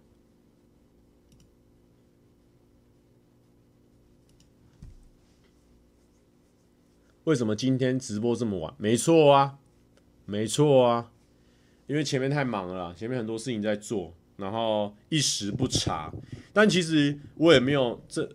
[7.25, 8.75] 为什么今天直播这么晚？
[8.79, 9.59] 没错啊，
[10.25, 11.11] 没错啊，
[11.87, 14.15] 因为前面太忙了，前面很多事情在做。
[14.39, 16.13] 然后一时不察，
[16.53, 18.31] 但其实我也没有这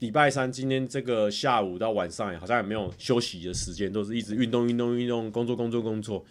[0.00, 6.22] 礼拜三今天这个下午到晚上，好像也没有休息的时间，都是一直运动运动运动，工作工作工作，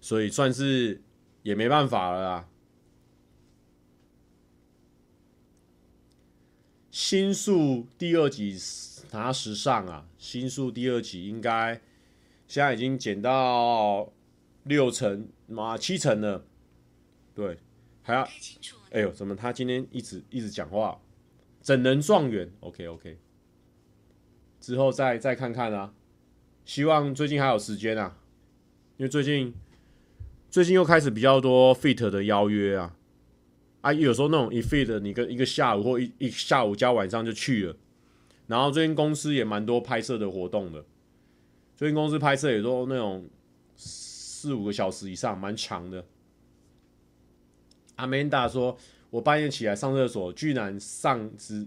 [0.00, 1.00] 所以算是
[1.44, 2.48] 也没办法了啦。
[6.90, 8.58] 新宿第二集
[9.12, 11.80] 拿时尚啊，新宿第二集应该
[12.48, 14.12] 现在已经减到
[14.64, 16.44] 六成嘛七成了，
[17.32, 17.56] 对。
[18.02, 18.28] 还要，
[18.90, 21.00] 哎呦，怎么他今天一直一直讲话？
[21.62, 23.18] 整人状元，OK OK，
[24.60, 25.94] 之后再再看看啊。
[26.64, 28.18] 希望最近还有时间啊，
[28.96, 29.54] 因为最近
[30.50, 32.96] 最近又开始比较多 fit 的邀约啊。
[33.82, 37.76] 啊，有时候那种一 fit，你跟一个下午或一一下午加晚上就去了。
[38.46, 40.84] 然后最近公司也蛮多拍摄的活动的，
[41.76, 43.28] 最近公司拍摄也都那种
[43.76, 46.04] 四五个小时以上，蛮长的。
[48.02, 48.76] 阿曼达说
[49.10, 51.64] ：“我半夜起来上厕所，居然上直，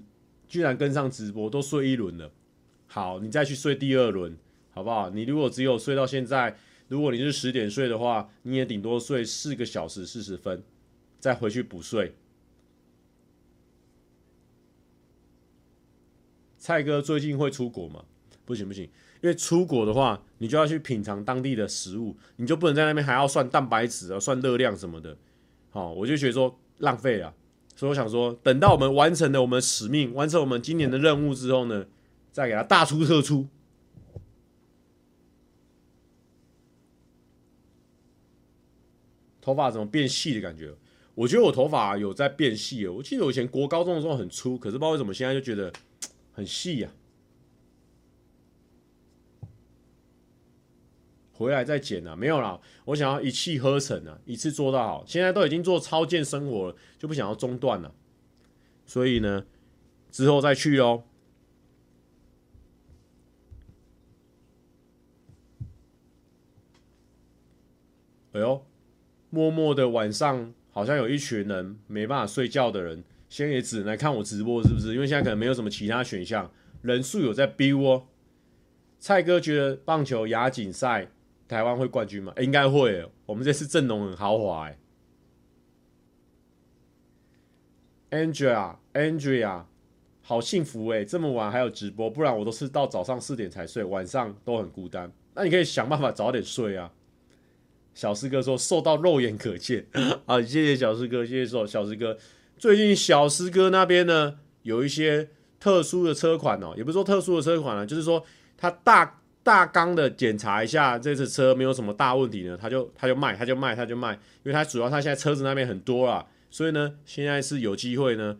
[0.50, 2.30] 居然跟上直播，都睡一轮了。
[2.88, 4.36] 好，你再去睡第二轮，
[4.72, 5.10] 好不好？
[5.10, 6.58] 你如果只有睡到现在，
[6.90, 10.62] 如果你是十点睡的话，你也顶多睡四个小时四十分，
[11.22, 12.14] 再回去补睡。
[16.58, 18.04] 蔡哥最近会出国吗？
[18.44, 18.84] 不行不行，
[19.22, 25.18] 因为出国的话，你就要去品尝当地的食物，你就不能在那边还要算蛋白质啊，算热量什么的。”
[25.76, 27.34] 好，我就觉得说浪费了，
[27.76, 31.86] 所以我想说，等到我们完成了我们使命，完成我们今年的任务之后呢，
[32.32, 33.46] 再给他大出特出。
[39.42, 40.74] 头发怎么变细的感觉？
[41.14, 42.94] 我觉得我头发有在变细哦。
[42.94, 45.74] 我记得我以前国高中的时候很粗，可是不知道为什么现在就觉得
[46.32, 46.90] 很细呀。
[51.38, 55.04] 回来再剪啊，没有啦，我想要一气呵成啊，一次做到好。
[55.06, 57.94] 现在都已经做超健生活了，就不想要中断了。
[58.86, 59.46] 所以呢，
[60.10, 61.04] 之后再去哦。
[68.32, 68.66] 哎呦，
[69.30, 74.94] 默默的晚上好像有一群人没办法睡觉的人，现在也只能来看我直播，是不是？
[74.94, 76.50] 因为现在可能没有什么其他选项，
[76.82, 78.08] 人数有在逼哦。
[79.00, 81.12] 蔡哥觉得棒球亚锦赛。
[81.48, 82.34] 台湾会冠军吗？
[82.38, 83.08] 欸、应该会。
[83.26, 84.72] 我们这次阵容很豪华。
[88.12, 89.64] Andrea，Andrea，
[90.22, 91.04] 好幸福哎！
[91.04, 95.12] 这么晚还有直播，不然我都是到早上四点才睡，晚上都很孤单。
[95.34, 96.92] 那你可以想办法早点睡啊。
[97.94, 99.86] 小师哥说瘦到肉眼可见
[100.26, 100.42] 啊！
[100.42, 102.18] 谢谢小师哥，谢谢说小师哥。
[102.58, 105.30] 最近小师哥那边呢，有一些
[105.60, 108.24] 特殊的车款哦，也不是说特殊的车款啊，就是说
[108.58, 109.22] 他大。
[109.46, 118.40] 大纲的检查一下，这次车没有什么大问题呢，他就他就卖，他就卖，他就卖，因为他主要他现在车子那边很多啊，所以呢，现在是有机会呢，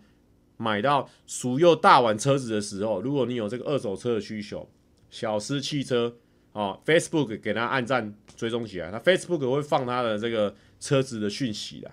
[0.58, 4.68] 买到属右大碗车子的时候，如果你有这个二手车的需求，
[5.12, 6.16] 小狮汽车
[6.54, 11.92] 哦，Facebook 给他按赞追踪起来，他 Facebook 会放他的这个车子的讯息的，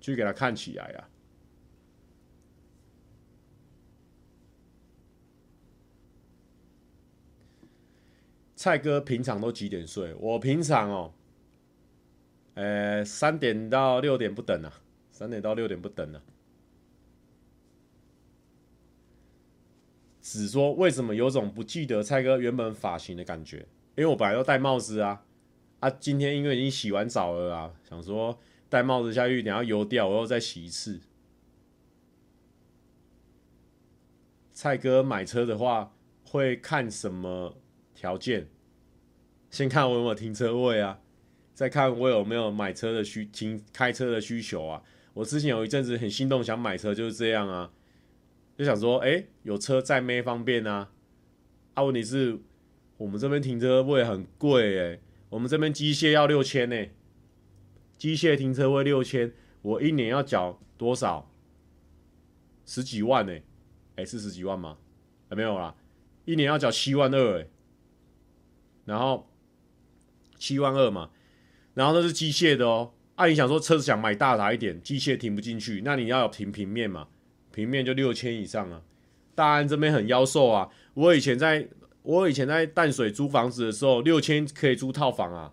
[0.00, 1.06] 去给他看起来啊。
[8.58, 10.12] 蔡哥平常都几点睡？
[10.18, 11.12] 我平常哦，
[12.54, 14.80] 呃，三点到六点不等啊，
[15.12, 16.20] 三点到六点不等啊。
[20.20, 23.58] 只说为什么有种不记得蔡哥原本发型的感觉？
[23.94, 25.24] 因为我本来都戴帽子啊，
[25.78, 28.36] 啊，今天因为已经洗完澡了啊，想说
[28.68, 30.98] 戴帽子下去，等下油掉，我又再洗一次。
[34.52, 35.94] 蔡哥买车的话
[36.24, 37.56] 会看什么？
[37.98, 38.46] 条件，
[39.50, 41.00] 先看我有没有停车位啊，
[41.52, 44.80] 再看我有没有买车的需停开车的需求啊。
[45.14, 47.72] 我之前有一阵子很心动想买车，就是这样啊，
[48.56, 50.92] 就想说，哎、有车载妹方便啊。
[51.74, 52.38] 啊，问题是
[52.98, 56.86] 我们这边停车位很贵哎，我们这边机械要六千呢，
[57.96, 59.32] 机械停车位六千，
[59.62, 61.28] 我一年要缴多少？
[62.64, 63.32] 十几万呢？
[63.96, 64.78] 哎、欸，是十几万吗？
[65.28, 65.74] 还没有啦，
[66.26, 67.48] 一年要缴七万二哎。
[68.88, 69.28] 然后
[70.38, 71.10] 七万二嘛，
[71.74, 72.94] 然后那是机械的哦。
[73.16, 77.06] 啊，你想说车子想买大台一点，机械停不进去，那你要有停平面嘛？
[77.52, 78.80] 平面就六千以上啊。
[79.34, 80.70] 大安这边很妖兽啊。
[80.94, 81.68] 我以前在
[82.02, 85.52] 我以前在淡水租房子的时候，六千可以租套房啊。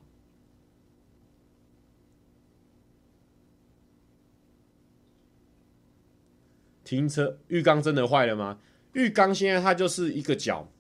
[6.86, 8.60] 停车浴缸真的坏了吗？
[8.94, 10.72] 浴缸现在它就是一个角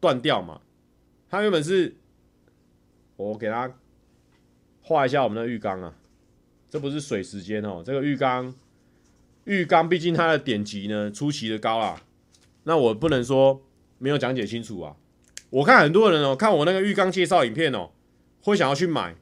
[0.00, 0.62] 断掉嘛。
[1.34, 1.96] 他原本是，
[3.16, 3.68] 我给他
[4.82, 5.92] 画一下我们的浴缸啊，
[6.70, 8.54] 这不是水时间哦，这个浴缸，
[9.42, 12.00] 浴缸毕竟它的点击呢出奇的高啊，
[12.62, 13.60] 那我不能说
[13.98, 14.94] 没有讲解清楚啊。
[15.50, 17.90] 我看很多人哦，看我那个浴缸介绍影片哦，
[18.40, 19.16] 会想要去买，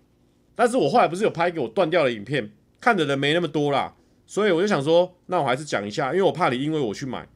[0.55, 3.97] 但是我后来不是有拍给我断掉的影片，看的人没那么多啦，
[4.27, 7.27] 所以我就想说，那我还是讲一下，因为我怕你因为我去买，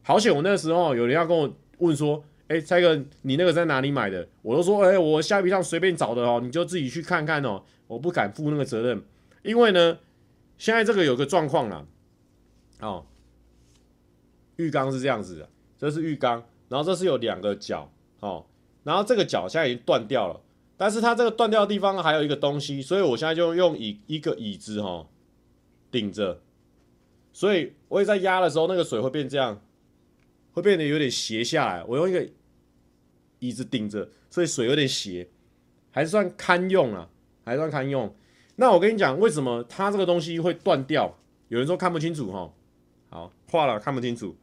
[0.00, 2.24] 好险我那时候有人要跟我问说。
[2.48, 4.26] 哎、蔡哥，你那个在哪里买的？
[4.42, 7.62] 我都说，哎、我虾皮上随便找的哦，你就自己去看看哦。
[7.86, 9.02] 我不敢负那个责任，
[9.42, 9.98] 因为呢，
[10.58, 11.86] 现在这个有个状况啦，
[12.80, 13.06] 哦，
[14.56, 18.44] 浴缸是这样子的，这是浴缸，然后这是有两个角，哦，
[18.84, 20.38] 然后这个角现在已经断掉了，
[20.76, 25.06] 但是它这个断掉的地方还有一个东西，所以我现在就用椅一个椅子哈
[25.90, 26.42] 顶着，
[27.32, 29.62] 所以我也在压的时候，那个水会变这样，
[30.52, 32.28] 会变得有点斜下来，我用一个。
[33.38, 35.28] 一直顶着，所以水有点斜，
[35.90, 37.08] 还算堪用啊，
[37.44, 38.14] 还算堪用。
[38.56, 41.16] 那我跟你讲，为什么它这个东西会断掉？
[41.48, 42.52] 有人说看不清楚哈，
[43.10, 44.36] 好，画了看不清楚。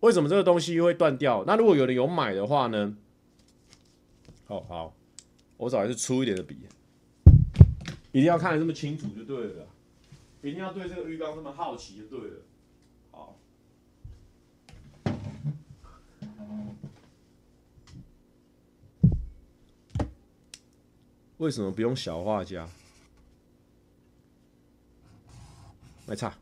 [0.00, 1.44] 为什么这个东西会断掉？
[1.46, 2.96] 那如果有人有买的话呢？
[4.46, 4.94] 好好，
[5.56, 6.56] 我找的是粗一点的笔，
[8.12, 9.66] 一定要看得这么清楚就对了，
[10.42, 12.36] 一定要对这个浴缸这么好奇就对了。
[13.10, 13.36] 好
[21.38, 22.68] 为什么不用小画家？
[26.06, 26.32] 没差。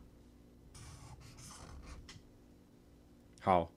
[3.41, 3.69] 好，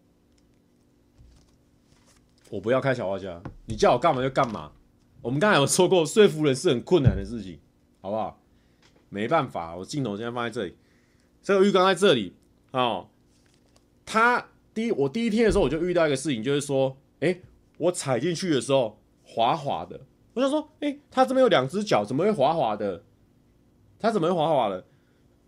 [2.50, 4.72] 我不要开小画家，你叫我干嘛就干嘛。
[5.20, 7.59] 我们刚才有说过，说服人是很困难的事情，
[8.00, 8.40] 好不好？
[9.09, 10.76] 没办法，我镜头现在放在这里，
[11.42, 12.35] 这个浴缸在这里
[12.70, 13.09] 哦。
[14.07, 17.40] 他第一，我第一天的时候我就遇到一个事情，就是说，哎，
[17.78, 20.00] 我踩进去的时候滑滑的。
[20.38, 23.03] 我就说，哎、欸，它这边有两只脚，怎么会滑滑的？
[23.98, 24.85] 它怎么会滑滑的？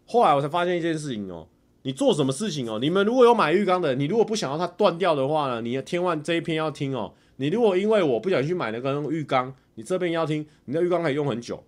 [0.05, 1.46] 后来我才发现一件事情哦，
[1.83, 2.81] 你做什么事情哦？
[2.81, 7.14] 你们如果有买浴缸的，你如果不想要它断掉的话呢，你千万这一篇要听哦。
[7.37, 11.62] 你如果因为我不想去买那个浴缸，你这边要听，你的浴缸可以用很久。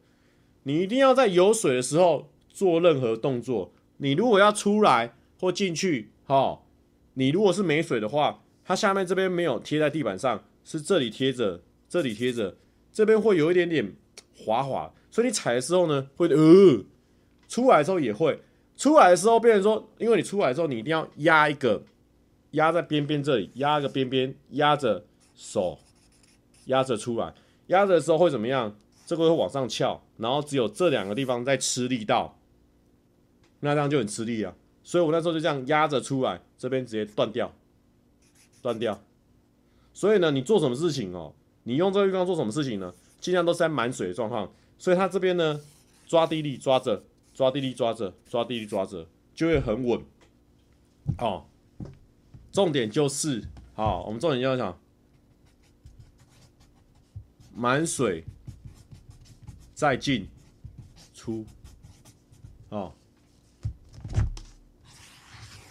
[0.64, 3.72] 你一定要在有水的时候做任何动作。
[3.98, 6.58] 你如果要出来或进去，哈，
[7.14, 12.56] 你如果是没水的话，它下面这边没有贴在地板上，是这里贴着，这里贴着。
[12.92, 13.94] 这边会有一点点
[14.36, 16.84] 滑滑，所以你踩的时候呢，会呃，
[17.48, 18.40] 出来的时候也会，
[18.76, 21.82] 出来的时候变成说，因为你出来的时候，你一定要压一个，
[22.52, 25.78] 压在边边这里，压一个边边，压着手，
[26.66, 27.32] 压着出来，
[27.68, 28.76] 压着的时候会怎么样？
[29.04, 32.38] 这个会往上翘，然后只有这两个地方在吃力道，
[33.60, 34.54] 那这样就很吃力啊。
[34.84, 37.52] 所以我那时候就这样压着出来，这边直接断掉，
[38.62, 39.02] 断掉。
[39.92, 41.34] 所以呢，你做什么事情哦？
[41.64, 42.92] 你用这个浴缸做什么事情呢？
[43.20, 45.60] 尽量都是在满水的状况，所以它这边呢，
[46.06, 50.02] 抓地力抓着，抓地力抓着，抓地力抓着，就会很稳。
[51.18, 51.46] 哦，
[52.50, 53.44] 重点就是，
[53.74, 54.76] 好，我们重点就要讲
[57.54, 58.24] 满水
[59.72, 60.26] 再进
[61.14, 61.46] 出。
[62.70, 62.92] 哦，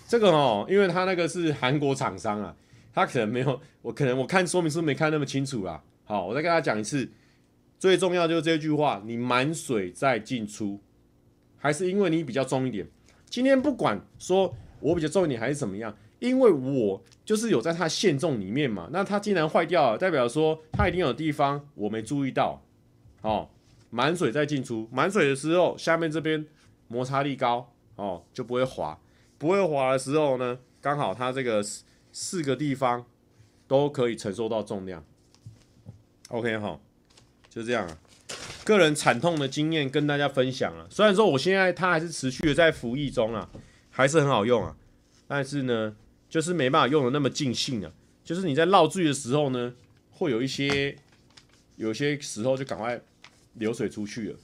[0.08, 2.56] 这个哦，因为他那个是韩国厂商啊，
[2.94, 5.84] 他可能没有，我可能我看说明书没看那么清楚啦。
[6.04, 7.10] 好，我再跟他讲一次，
[7.80, 10.80] 最重要就是这句话：你满水再进出，
[11.58, 12.88] 还是因为你比较重一点。
[13.30, 18.90] 今天不管说我比较重一点还是怎么样，因为我就是有在它限重里面嘛。
[18.92, 22.62] 那它既然坏掉了，代表说它一定有地方我没注意到。
[23.22, 23.48] 哦，
[23.90, 26.46] 满水再进出，满水的时候下面这边
[26.88, 29.00] 摩擦力高哦，就不会滑。
[29.38, 31.64] 不会滑的时候呢，刚好它这个
[32.12, 33.06] 四个地方
[33.68, 35.04] 都可以承受到重量。
[36.30, 36.80] OK 哈，
[37.50, 37.98] 就这样啊。
[38.64, 40.88] 个人惨痛的经验跟大家分享啊。
[40.90, 43.50] 虽然说我现在它还是持续的在服役中啊，
[43.90, 44.78] 还是很好用啊。
[45.28, 45.96] 但是呢，
[46.30, 47.92] 就是没办法用的那么尽兴啊。
[48.24, 49.74] 就是你在绕锯的时候呢，
[50.12, 50.98] 会有一些，
[51.76, 53.02] 有些时候就赶快
[53.56, 54.40] 流水出去了。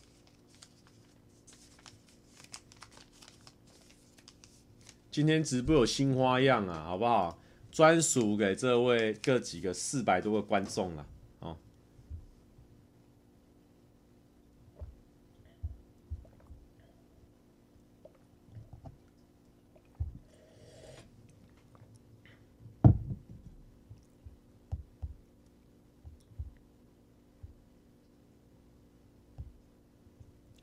[5.11, 7.39] 今天直播有新花样啊，好不好？
[7.77, 11.05] 专属给这位各几个四百多个观众啊。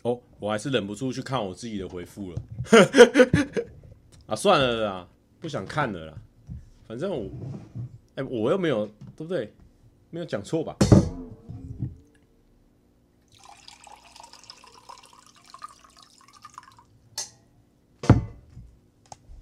[0.02, 2.42] 哦，我还是忍不住去看我自己的回复了。
[4.26, 5.08] 啊，算了啦，
[5.38, 6.18] 不想看了啦。
[6.86, 7.30] 反正我，
[8.16, 9.52] 哎、我又没有，对不对？
[10.10, 10.76] 没有讲错吧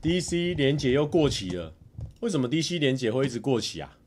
[0.00, 1.74] ？DC 连结又过期了，
[2.20, 3.98] 为什么 DC 连结会一直过期啊？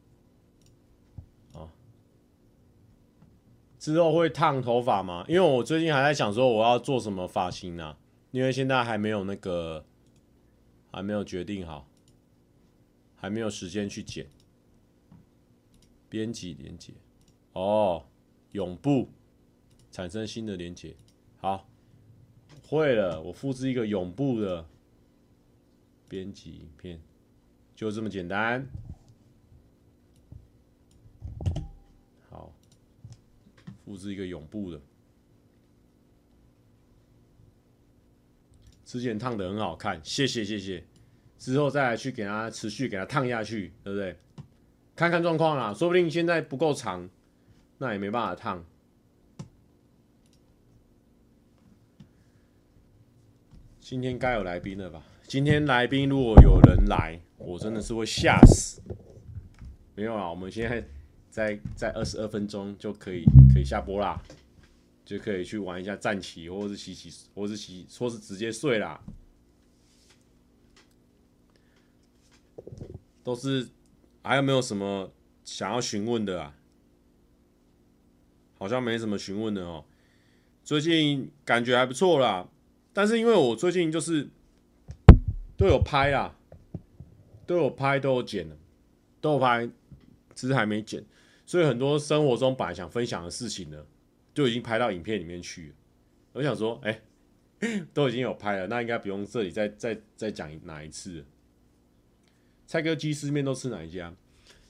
[3.78, 5.24] 之后会烫头发吗？
[5.28, 7.96] 因为我最近还在想说我要做什么发型呢？
[8.32, 9.86] 因为现在还没有那个，
[10.92, 11.88] 还没有决定好，
[13.16, 14.28] 还没有时间去剪。
[16.08, 16.94] 编辑连接，
[17.54, 18.06] 哦，
[18.52, 19.10] 永不
[19.92, 20.96] 产生新的连接。
[21.38, 21.68] 好，
[22.64, 24.66] 会了，我复制一个永不的
[26.08, 27.02] 编辑影片，
[27.76, 28.66] 就这么简单。
[32.30, 32.54] 好
[33.84, 34.80] 复制一个永不的，
[38.86, 40.86] 之前烫的很好看，谢谢谢谢。
[41.54, 44.18] 之后再来去给它持续给它烫下去，对不对？
[44.96, 47.08] 看看状况啦，说不定现在不够长，
[47.78, 48.66] 那也没办法烫。
[53.80, 55.04] 今天该有来宾了吧？
[55.28, 58.82] 今天来宾如果有人来，我真的是会吓死。
[59.94, 60.84] 没有啊，我们现在。
[61.36, 64.18] 在在二十二分钟就可以可以下播啦，
[65.04, 68.98] 就可以去玩一下战棋，或者是洗洗，或是洗，或是直接睡啦。
[73.26, 73.68] 都是
[74.22, 75.12] 还有没有什么
[75.44, 76.56] 想要询问的啊？
[78.60, 79.84] 好像没什么询问的哦。
[80.64, 82.48] 最近感觉还不错啦，
[82.94, 84.30] 但是因为我最近就是
[85.58, 86.38] 都有拍啦，
[87.48, 88.56] 都有拍，都有剪了，
[89.20, 89.68] 都有拍，
[90.36, 91.04] 只是还没剪。
[91.48, 93.86] 所以很多生活中本来想分享的事情呢，
[94.36, 95.76] 就已经拍到影片里面去了。
[96.34, 97.02] 我想说，哎、
[97.92, 101.26] 都已经有拍了，那应该不用这里再再再讲哪一次。
[102.66, 104.14] 蔡哥鸡丝面都吃哪一家？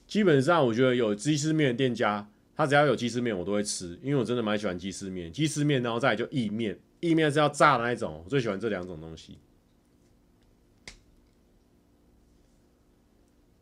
[0.06, 5.32] 基本上我觉得有鸡丝面的店家，他只要有鸡丝面我都会吃，因为我真的蛮喜欢鸡丝面。
[5.32, 9.38] 鸡丝面然后再来就意面，意面是要炸的那一种，我最喜欢这两种东西。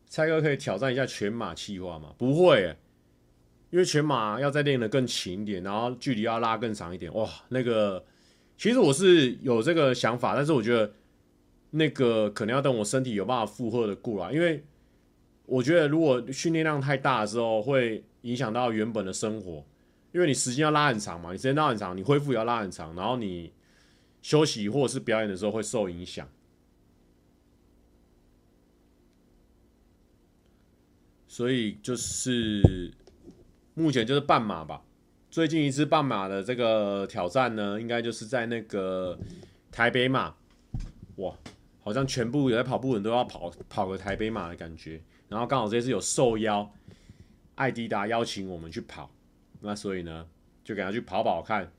[0.07, 2.15] 蔡哥可以挑战一下全马企划吗？
[2.19, 2.77] 不会、
[3.71, 8.05] 因为全马要再练得更勤一点，然后距离要拉更长一点，哇，那个
[8.57, 10.93] 其实我是有这个想法，但是我觉得
[11.75, 14.65] 那个可能要等我身体有办法负荷的过来，因为
[15.47, 19.65] 我觉得如果训练量太大的时候，会影响到原本的生活，
[20.13, 23.53] 因为你时间要拉很长嘛，你时间拉很长，你恢复也要拉很长，然后你
[24.23, 26.29] 休息或者是表演的时候会受影响，
[31.29, 32.93] 所以就是。
[33.77, 34.85] 目前就是半马吧，
[35.33, 39.19] 最近一次半马的这个挑战呢，应该就是在那个
[39.73, 40.33] 台北马，
[41.17, 41.37] 哇，
[41.85, 45.01] 好像全部有在跑步的人都要跑跑个台北马的感觉。
[45.29, 46.73] 然后刚好这次有受邀，
[47.57, 49.11] 爱迪达邀请我们去跑，
[49.61, 50.27] 那所以呢，
[50.65, 51.71] 就给他去跑跑看，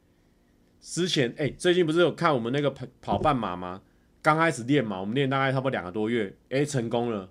[0.80, 3.82] 之前哎、最近不是有看我们那个跑跑半马吗？
[4.22, 7.30] 刚开始练嘛，我们练大概差不多两个多月，哎、成功了。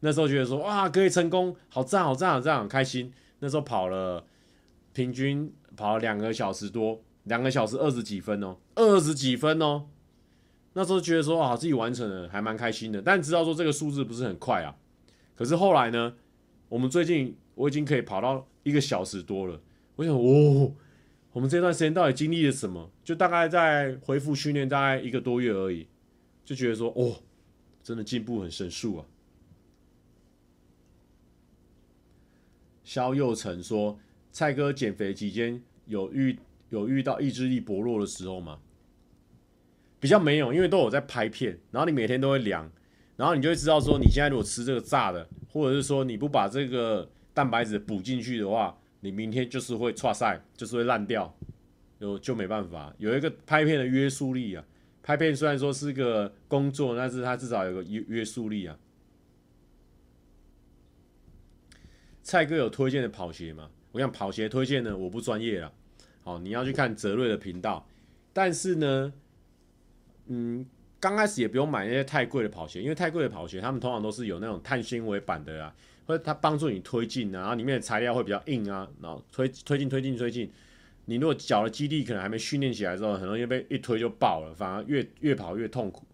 [0.00, 3.12] 那时候觉得说哇，可以成功，好赞，好赞，好赞，很开心。
[3.38, 4.24] 那时候跑了，
[4.92, 9.86] 平均跑了两个小时多，两个小时二十几分哦，二十几分哦。
[10.72, 13.02] 那时候觉得说啊，自己完成了，还蛮开心的。
[13.02, 14.76] 但知道说这个数字不是很快啊。
[15.34, 16.14] 可是后来呢，
[16.68, 19.60] 我们最近我已经可以跑到一个小时多了。
[19.96, 20.72] 我想，哦，
[21.32, 22.90] 我们这段时间到底经历了什么？
[23.02, 25.86] 就大概在恢复训练大概一个多月而已，
[26.44, 27.20] 就觉得说，哦，
[27.82, 29.04] 真的进步很神速啊。
[32.84, 33.98] 萧佑成说
[34.32, 36.38] ：“蔡哥减肥期间有遇
[36.70, 38.58] 有遇到意志力薄弱的时候吗？
[40.00, 42.68] 比较没有，因为都有在拍片，然后你每天都会量，
[43.16, 51.36] 然后你就会知道说，你现在如果吃这个炸的，或者是说你不把这个蛋白质补进去的话，你明天就是会剉赛，就是会烂掉，
[52.00, 52.92] 就就没办法。
[52.98, 54.64] 有一个拍片的约束力啊，
[55.02, 58.78] 拍片虽然说是个工作，但是它至少有个约约束力啊。”
[62.22, 63.70] 蔡哥有推荐的跑鞋吗？
[63.92, 65.72] 我想跑鞋推荐呢，我不专业啦。
[66.22, 67.88] 好，你要去看泽瑞的频道。
[68.32, 69.12] 但是呢，
[70.32, 70.64] 嗯，
[71.00, 75.74] 刚开始也不用买那些太贵的跑鞋，因为太贵的跑鞋，他们通常都是有那种碳纤维板的啊，
[76.06, 80.48] 或者它帮助你推进啊，然后里面的材料会比较硬啊，然后推推进推进推进。
[81.06, 86.06] 你如果脚的肌力可能还没训练起来之后，很容易被一推就爆了，反而越越跑越痛苦。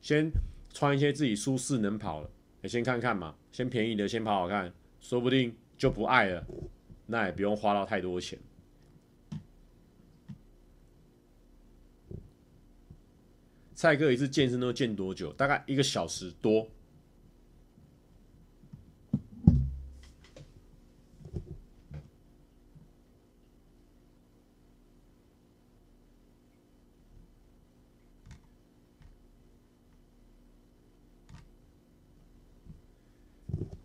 [0.00, 0.28] 先
[0.72, 2.30] 穿一些自己舒适能跑的，
[2.62, 4.72] 你先看看嘛，先便宜的先跑跑看。
[5.00, 6.44] 说不定就不爱了，
[7.06, 8.38] 那也不用花到太多钱。
[13.74, 15.32] 蔡哥一次健身都健多久？
[15.34, 16.66] 大概一个小时多。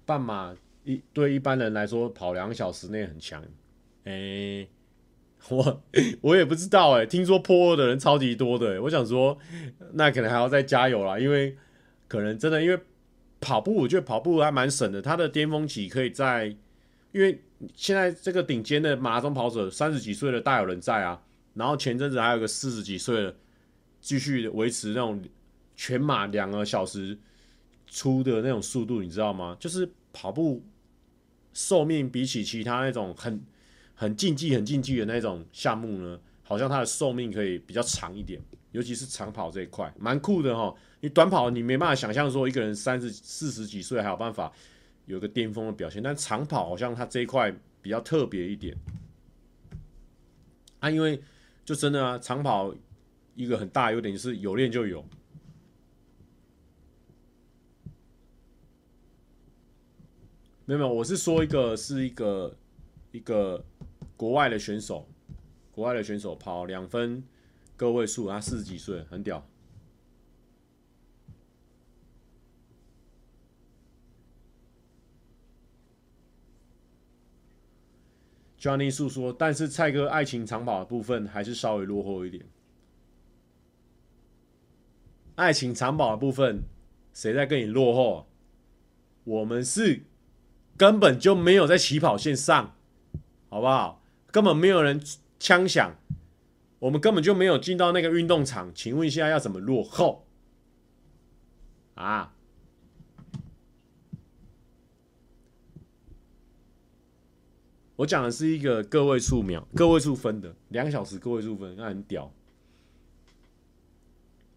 [0.05, 0.55] 半马。
[0.85, 3.43] 一对一般人来说，跑两小时内很强。
[4.05, 4.65] 哎、
[5.49, 5.83] 我
[6.21, 9.37] 我也不知道哎、听说破二的人超级多的、我想说，
[9.93, 11.55] 那可能还要再加油啦，因为
[12.07, 12.79] 可能真的因为
[13.39, 15.01] 跑步，我觉得跑步还蛮省的。
[15.01, 16.47] 他的巅峰期可以在，
[17.11, 17.41] 因为
[17.75, 21.21] 现在这个顶尖的马拉松跑者三十几岁的大有人在啊。
[21.53, 23.35] 然后前阵子还有个四十几岁的，
[24.01, 25.21] 继续维持那种
[25.75, 27.17] 全马两个小时
[27.87, 29.55] 出的那种速度，你知道吗？
[29.59, 29.89] 就是。
[30.11, 30.65] 跑步
[31.53, 33.39] 寿命比起其他那种很
[33.99, 38.41] 很竞技、很竞技的那种项目呢，好像它的寿命可以比较长一点，
[38.71, 40.73] 尤其是长跑这一块，蛮酷的哈。
[41.01, 44.49] 你短跑你没办法想象说一个人三十四十几岁还有办法
[45.05, 48.73] 有个巅峰的表现，但长跑好像它这一块比较特别一点
[50.79, 51.21] 啊，因为
[51.65, 52.73] 就真的啊，长跑
[53.35, 55.03] 一个很大优点就是有练就有。
[60.63, 62.55] 没有没有，我是说一个是一个
[63.11, 63.61] 一个
[64.19, 65.07] 国外的选手，
[65.71, 67.23] 国外的选手跑两分
[67.77, 69.47] 个位数，他四十几岁，很屌。
[78.59, 82.45] Johnny 诉说，但是蔡哥爱情长跑的部分还是稍微落后一点。
[85.35, 86.63] 爱情长跑的部分，
[87.13, 88.27] 谁在跟你落后？
[89.23, 90.01] 我们是。
[90.75, 92.75] 根本就没有在起跑线上，
[93.49, 94.01] 好不好？
[94.31, 95.01] 根本没有人
[95.39, 95.95] 枪响，
[96.79, 98.71] 我们根本就没有进到那个运动场。
[98.73, 100.25] 请问一下，要怎么落后？
[101.95, 102.33] 啊？
[107.97, 112.31] 我讲的是一个个位数秒、个位数分的两小时个位数分，那很屌。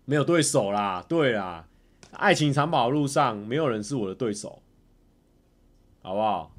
[0.05, 1.68] 没有对手啦，对啦，
[2.12, 4.62] 爱情长跑路上没有人是我的对手。
[6.03, 6.55] 好不好？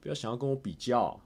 [0.00, 1.20] 不要想要跟我比较。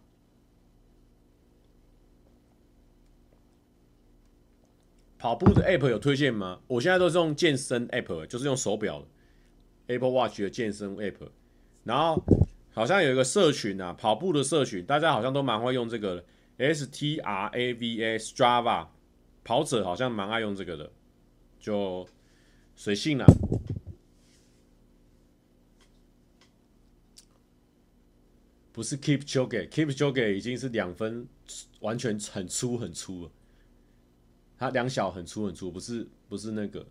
[5.21, 6.61] 跑步的 App 有推荐吗？
[6.67, 9.07] 我现在都是用健身 App，就是用手表
[9.87, 11.29] Apple Watch 的健身 App。
[11.85, 12.25] 然后
[12.73, 16.25] 好像有一个社群啊，跑步的社群，大家好像都蛮会用这个的
[16.57, 18.87] S T R A V A Strava，
[19.45, 20.91] 跑者好像蛮爱用这个的，
[21.61, 22.09] 就
[22.75, 23.27] 随性啦。
[28.73, 31.29] 不是 Kipchoge，Kipchoge 已经是两分，
[31.81, 33.31] 完全很粗很粗了。
[34.61, 36.87] 他两小很粗很粗，不是不是那个。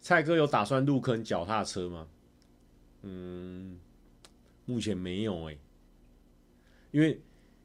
[0.00, 2.06] 蔡哥有打算入坑脚踏车吗？
[3.02, 3.80] 嗯，
[4.66, 5.58] 目前没有哎、
[6.92, 7.20] 因为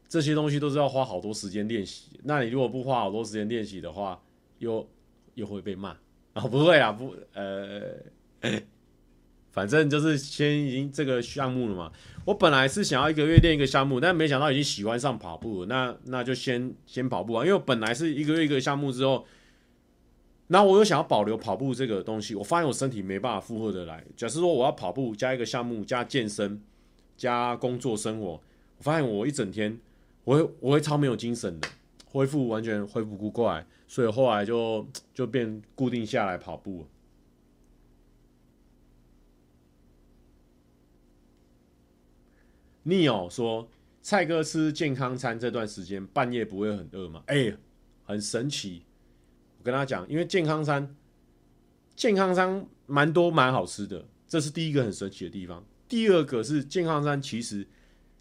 [0.07, 2.19] 这些东西都是要花好多时间练习。
[2.23, 4.19] 那你如果不花好多时间练习的话，
[4.57, 4.89] 又
[5.35, 5.95] 又会被骂
[6.33, 6.47] 啊？
[6.47, 7.95] 不会啊，不，呃，
[9.55, 11.89] 反正就是先已经这个项目了嘛。
[12.25, 15.67] 我本来是想要一个月练一个项目，但没想到已经喜欢上跑步了。
[15.67, 19.25] 那那就先先跑步啊，因为我本来是一个月一个项目之后，
[20.47, 24.03] 那我又想要保留跑步这个东西，我发现我身体没办法负荷的来。
[24.17, 26.61] 假设说我要跑步加一个项目加健身
[27.15, 28.25] 加工作生活，
[28.77, 29.79] 我发现我一整天
[30.25, 31.69] 我会我会超没有精神的，
[32.11, 36.85] 恢复完全恢复不过来，所以后来就就变固定下来跑步。
[42.85, 43.67] Neil 说
[44.01, 47.51] ：“蔡哥吃健康餐这段时间半夜不会很饿吗？”哎、
[48.03, 48.83] 很神奇。
[49.57, 50.95] 我跟他讲，因为健康餐，
[51.95, 55.65] 健康餐蛮多蛮好吃的，这是第一个很神奇的地方。
[55.87, 57.67] 第二个是健康餐其实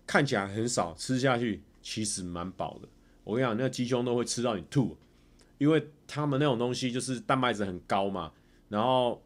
[0.06, 2.88] 看起来很少，吃下去其实蛮饱的。
[3.22, 4.96] 我跟你讲，那鸡胸都会吃到你吐，
[5.58, 8.32] 因为他们那种东西就是蛋白质很高嘛，
[8.70, 9.22] 然后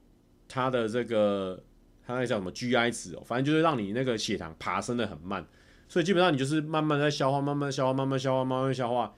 [0.48, 1.62] 它的这个。
[2.08, 5.46] 它那叫什么 GI 值哦，反正就是让你那个血糖爬升的很慢，
[5.90, 9.14] 所以基本上你就是慢慢在消化，慢慢消化，慢慢消化，慢慢消化。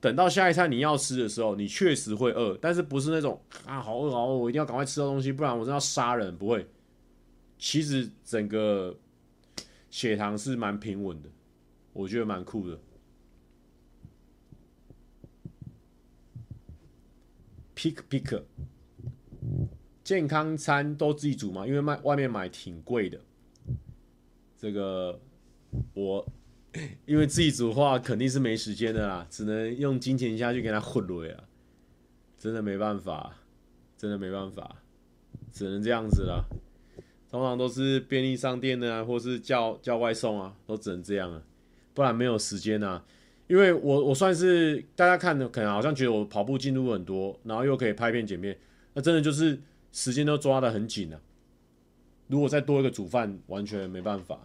[0.00, 6.36] 等到下一餐你要吃的时候，你确实会饿，但是不是那种啊好饿好饿，我一定要赶快吃到东西，不然我真的要杀人。
[6.36, 6.66] 不会，
[7.56, 8.98] 其实整个
[9.88, 11.28] 血糖是蛮平稳的，
[11.92, 12.76] 我觉得蛮酷的。
[17.76, 18.42] Pick pick。
[20.10, 21.64] 健康餐都自己煮吗？
[21.64, 23.16] 因为卖外面买挺贵的。
[24.58, 25.20] 这个
[25.94, 26.26] 我
[27.06, 31.36] 因为自己煮的话肯定是没时间的啦，只能用金钱下去给它混了呀。
[32.36, 33.36] 真的没办法，
[33.96, 34.82] 真的没办法，
[35.52, 36.44] 只能这样子了。
[37.30, 41.40] 通常都是便利商店的啊，或是叫叫外送啊，都只能这样了，
[41.94, 43.04] 不然没有时间啊。
[43.46, 48.58] 因为我我算是大家看的，可能好像觉得我跑步进度很多，然后又可以拍片剪片，
[48.94, 49.56] 那真的就是。
[49.92, 51.20] 时间都抓得很紧啊！
[52.28, 54.40] 如果再多一个煮饭，完全没办法。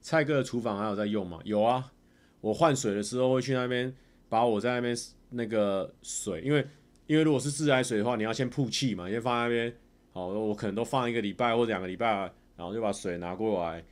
[0.00, 1.38] 蔡哥的厨房还有在用吗？
[1.44, 1.92] 有啊，
[2.40, 3.94] 我换水的时候会去那边，
[4.28, 4.94] 把我在那边
[5.30, 6.66] 那个水，因为
[7.06, 9.72] 因为如果是自来水的话，你要先曝气嘛，先放那边。
[10.12, 13.82] 好，我可能都放一个礼拜或两个礼拜，然后就把水拿过来。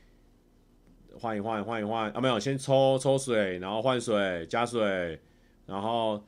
[1.19, 2.21] 换一换，换一换啊！
[2.21, 5.19] 没有，先抽抽水，然后换水，加水，
[5.65, 6.23] 然后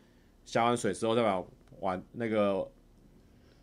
[0.45, 1.43] 加完水之后再把
[1.79, 2.69] 碗那个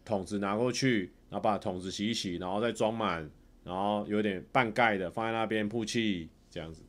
[0.04, 3.30] 桶子拿过去，然后把桶子洗一洗，然后再装满，
[3.64, 6.82] 然后有点半盖的放在那边曝气，这样子。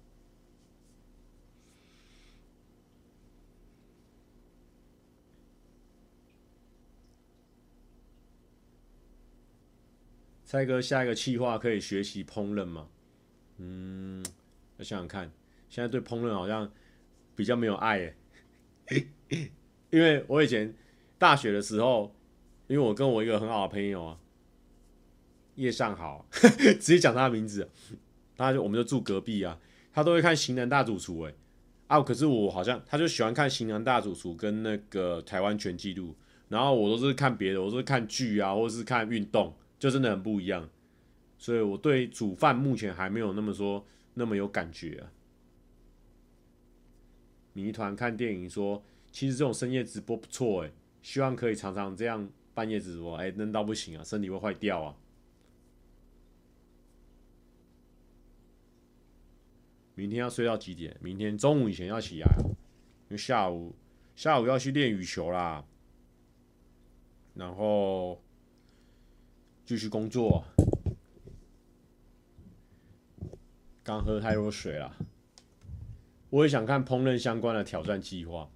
[10.43, 12.87] 蔡哥，下一个企划可以学习烹饪吗？
[13.63, 14.23] 嗯，
[14.77, 15.31] 我想想看，
[15.69, 16.71] 现在对烹饪好像
[17.35, 18.11] 比较没有爱
[18.87, 19.07] 诶，
[19.91, 20.73] 因为我以前
[21.19, 22.15] 大学的时候，
[22.65, 24.17] 因为我跟我一个很好的朋友啊，
[25.55, 27.69] 叶尚豪， 直接讲他的名字，
[28.35, 29.59] 他就我们就住隔壁啊，
[29.93, 31.35] 他都会看《型男大主厨》诶，
[31.85, 36.15] 啊，可是我好像他就喜欢看《型男大主厨》跟那个台湾全纪录，
[36.49, 40.67] 然后我都是看别的，我都是看剧啊，或者是看运动，就真的很不一样。
[41.41, 43.83] 所以我对煮饭目前还没有那么说
[44.13, 45.11] 那么有感觉啊。
[47.53, 50.71] 谜团看电影说，其实这种深夜直播不错诶，
[51.01, 54.95] 希望可以常常这样半夜直播，哎，闷到不行啊，身体会坏掉啊。
[59.95, 60.95] 明天要睡到几点？
[61.01, 63.75] 明天中午以前要起来，因为下午
[64.15, 65.65] 下午要去练羽球啦，
[67.33, 68.21] 然后
[69.65, 70.45] 继续工作。
[73.91, 74.95] 刚喝太多水了，
[76.29, 78.49] 我也想看烹饪相关的挑战计划，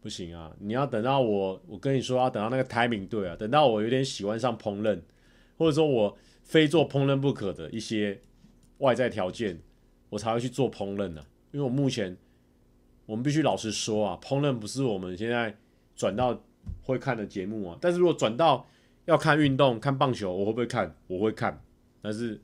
[0.00, 0.50] 不行啊！
[0.58, 5.00] 你要等到我，我跟你说要等到那个 timing 对啊，等到我有点喜欢上烹饪，
[5.56, 8.20] 或者说我非做烹饪不可的一些
[8.78, 9.60] 外在条件，
[10.10, 11.24] 我才会去做烹饪呢。
[11.52, 12.16] 因为我目前，
[13.06, 15.56] 我们必须老实说啊，烹饪不是我们现在
[15.94, 16.36] 转到
[16.82, 17.78] 会看的节目啊。
[17.80, 18.66] 但是如果转到
[19.04, 20.96] 要看运动、看棒球，我会不会看？
[21.06, 21.62] 我会看，
[22.02, 22.40] 但是。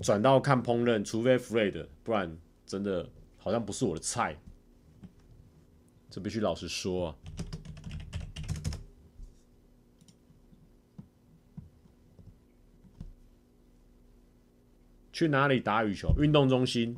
[0.00, 4.36] 转到看烹饪，除非 Fred，不然真的好像不是我的菜。
[6.10, 7.16] 这必须老实说啊。
[15.12, 16.08] 去哪里打羽球？
[16.18, 16.96] 运动中心，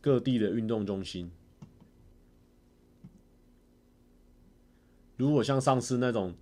[0.00, 1.30] 各地的运动中心。
[5.16, 6.34] 如果像上次那种，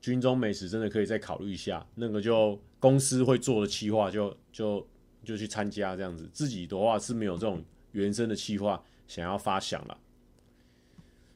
[0.00, 4.86] 军中美食真的可以再考虑一下，那个就公司会做的企划就就
[5.24, 9.98] 就去参加这样子，自己的话是没有这种原生的企划想要发想了，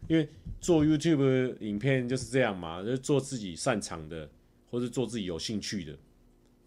[0.08, 0.28] 因为
[0.60, 4.28] 做 YouTube 影片就是这样嘛，就做自己擅长的，
[4.70, 5.96] 或是做自己有兴趣的。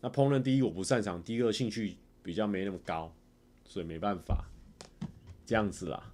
[0.02, 3.12] 那烹饪第一我不擅长，第二兴趣比较没那么高，
[3.66, 4.46] 所以没办法
[5.46, 6.12] 这样子啦。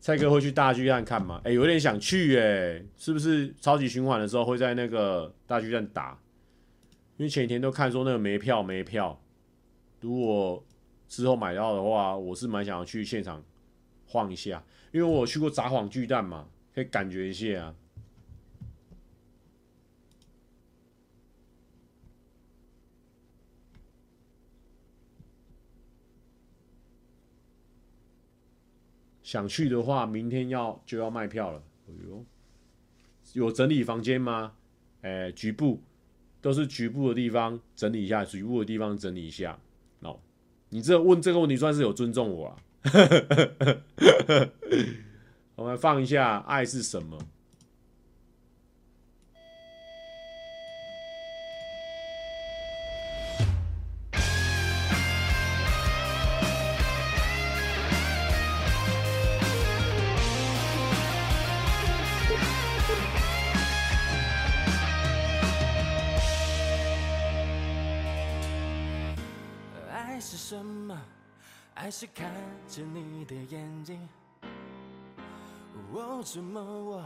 [0.00, 1.40] 蔡哥会去大巨蛋看吗？
[1.44, 6.18] 哎、有点想去哎、是不是超级循环的时候会在那个大巨蛋打？
[7.18, 9.20] 因为前几天都看说那个没票没票，
[10.00, 10.64] 如果
[11.08, 13.44] 之后买到的话，我是蛮想要去现场
[14.06, 17.74] 晃一下，因为我去过札幌巨蛋嘛，可以感觉一下啊。
[29.24, 31.62] 想去的话，明天要就要卖票了。
[31.88, 32.24] 哎呦，
[33.32, 34.54] 有整理房间吗？
[35.02, 35.82] 哎、局部
[36.40, 39.58] 都是局部的地方整理一下，局部的地方整理一下。
[40.00, 40.18] 哦，
[40.70, 42.56] 你这问这个问题算是有尊重我啊。
[45.56, 47.18] 我们放一下，爱是什么？
[71.88, 72.30] 还是看
[72.68, 73.98] 着你的眼睛，
[75.94, 77.02] 哦，怎么我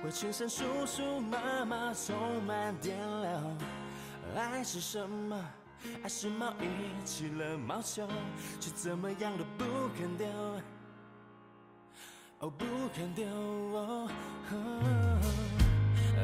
[0.00, 3.56] 会全身酥酥麻麻充满电流？
[4.36, 5.36] 爱是什么？
[6.04, 8.06] 爱是毛衣起了毛球，
[8.60, 9.64] 却怎么样都不
[9.98, 10.28] 肯丢，
[12.38, 12.64] 哦，不
[12.94, 13.26] 肯丢。
[13.26, 14.08] 哦，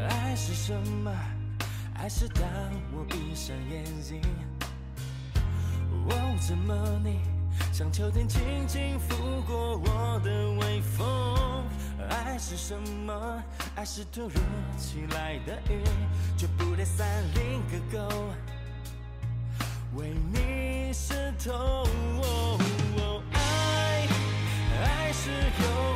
[0.08, 1.12] 爱是什么？
[1.96, 2.44] 爱是当
[2.92, 4.22] 我闭上眼睛，
[6.08, 7.35] 哦，怎么你？
[7.72, 11.64] 像秋天轻轻拂过我的微风，
[12.08, 13.42] 爱是什么？
[13.74, 14.40] 爱是突如
[14.78, 15.82] 其来的雨，
[16.36, 18.32] 却不带伞淋个够，
[19.94, 21.52] 为你湿透。
[21.52, 22.58] 哦
[22.98, 24.08] 哦，爱，
[24.82, 25.95] 爱是有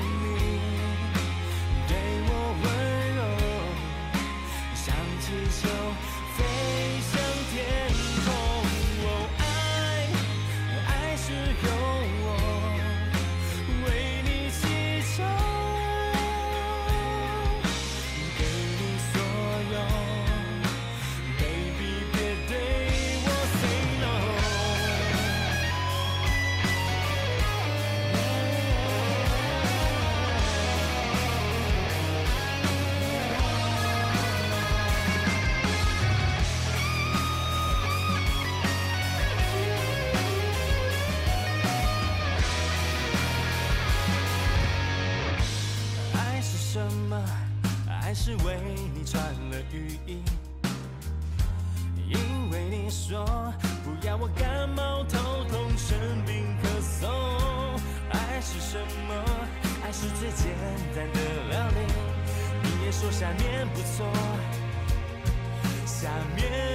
[48.45, 48.59] 为
[48.95, 50.23] 你穿了雨衣，
[52.09, 53.25] 因为你说
[53.85, 57.09] 不要我感冒头痛生病咳嗽。
[58.13, 58.79] 爱是什
[59.09, 59.25] 么？
[59.85, 60.49] 爱是最简
[60.95, 61.21] 单的
[61.51, 61.77] 料理。
[62.63, 64.07] 你也说下面不错，
[65.87, 66.70] 下面。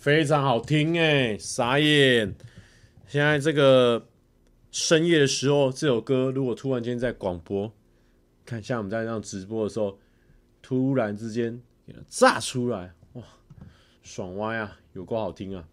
[0.00, 2.34] 非常好听哎，傻眼！
[3.06, 4.08] 现在这个
[4.70, 7.70] 深夜的时候，这首歌如果突然间在广播，
[8.46, 9.98] 看像我们在这样直播的时候，
[10.62, 13.22] 突然之间给它炸出来，哇，
[14.02, 15.68] 爽歪啊，有够好听啊！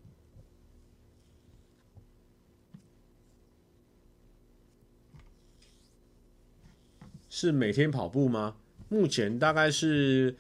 [7.29, 8.57] 是每天跑步吗？
[8.89, 10.35] 目前大概是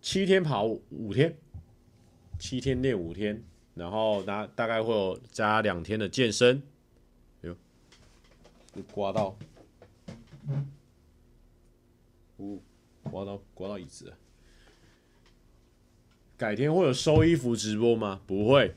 [0.00, 1.36] 七天跑五天，
[2.38, 3.42] 七天练五天，
[3.74, 6.62] 然后大大概会有加两天的健身。
[7.42, 7.56] 哎呦，
[8.92, 9.36] 刮到，
[12.38, 12.62] 呜，
[13.02, 14.16] 刮到刮到椅子了。
[16.36, 18.20] 改天会有收衣服直播吗？
[18.26, 18.74] 不会。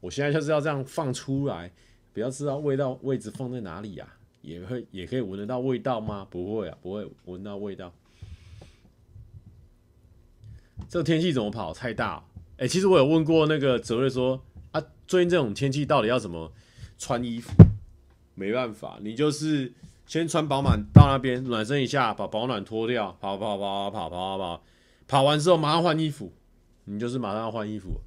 [0.00, 1.72] 我现在就是要这样放出来，
[2.12, 4.06] 比较知道味道位置放在哪里呀、
[4.42, 6.26] 也会也可以闻得到味道吗？
[6.30, 7.92] 不会啊，不会闻到味道。
[10.88, 11.72] 这天气怎么跑？
[11.72, 12.24] 太大。
[12.58, 14.40] 哎、其实我有问过那个泽瑞说
[14.72, 16.50] 啊，最近这种天气到底要怎么
[16.96, 17.52] 穿衣服？
[18.34, 19.72] 没办法，你就是
[20.06, 24.62] 先穿保暖到那边暖身一下，把保暖脱掉，跑跑跑跑跑跑跑，
[25.08, 26.32] 跑完之后马上换衣服，
[26.84, 28.00] 你就是马上要换衣服。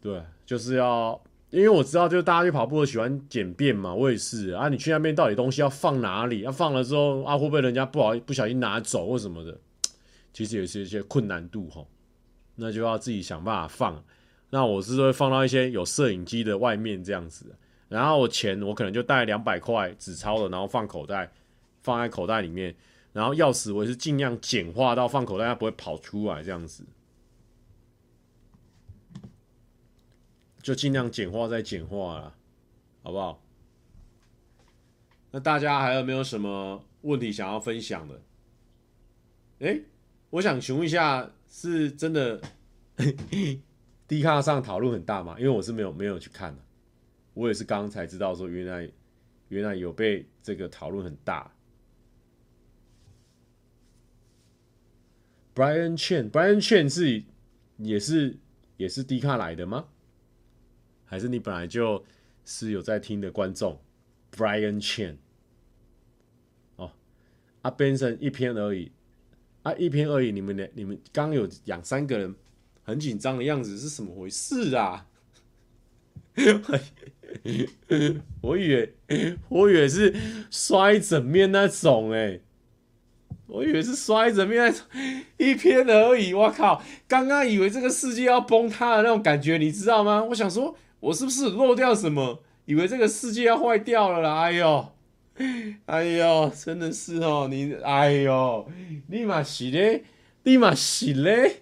[0.00, 1.18] 对，就是要，
[1.50, 4.68] 因为我知道，就是大家去跑步都喜欢简便嘛，我也是啊。
[4.68, 6.40] 你去那边到底东西要放哪里？
[6.40, 9.56] 要、放了之后啊，会不会人家不好不小心拿走或什么的？
[10.32, 11.84] 其实也是一些困难度哈，
[12.56, 14.04] 那就要自己想办法放。
[14.50, 17.46] 那我是会放到一些有摄影机的外面这样子，
[17.88, 21.30] 然后我钱我可能就带两百块纸钞的，然后放口袋，
[21.82, 22.74] 放在口袋里面，
[23.12, 26.84] 然后钥匙我也是尽量简化到放口袋它不会跑出来这样子。
[30.64, 32.34] 就尽量简化再简化了，
[33.02, 33.38] 好不好？
[35.30, 38.22] 那大家还有没有什么问题想要分享的？
[39.58, 39.78] 哎、
[40.30, 42.40] 我想询问一下，是真的
[44.08, 45.36] D 卡上讨论很大吗？
[45.38, 46.62] 因为我是没有没有去看的，
[47.34, 48.90] 我也是刚刚才知道说原来
[49.48, 51.52] 原来有被这个讨论很大。
[55.54, 57.22] Brian Chen，Brian Chen 是
[57.76, 58.38] 也是
[58.78, 59.88] 也是 D 卡来的吗？
[61.14, 62.04] 还是你本来就
[62.44, 63.78] 是有在听的观众
[64.36, 65.14] ，Brian Chen
[66.74, 66.90] 哦，
[67.62, 68.90] 啊，Benson 一篇而已，
[69.62, 70.32] 啊，一篇而已。
[70.32, 70.66] 你们呢？
[70.74, 72.34] 你们刚有两三个人
[72.82, 75.06] 很紧张的样子，是什么回事啊？
[78.42, 78.94] 我以为
[79.48, 80.12] 我以为是
[80.50, 82.40] 摔整面那种哎、
[83.46, 84.84] 我以为是摔整面那种，
[85.36, 86.34] 一篇而已。
[86.34, 90.24] 我靠，刚刚以为这个世界要崩塌的那种感觉，你知道吗？
[90.24, 90.76] 我想说。
[91.04, 92.40] 我是不是漏掉什么？
[92.64, 94.40] 以为这个世界要坏掉了啦！
[94.40, 94.88] 哎呦，
[95.84, 98.66] 哎呦，真的是哦，你哎呦，
[99.08, 100.02] 立马洗嘞，
[100.44, 101.60] 立马洗嘞！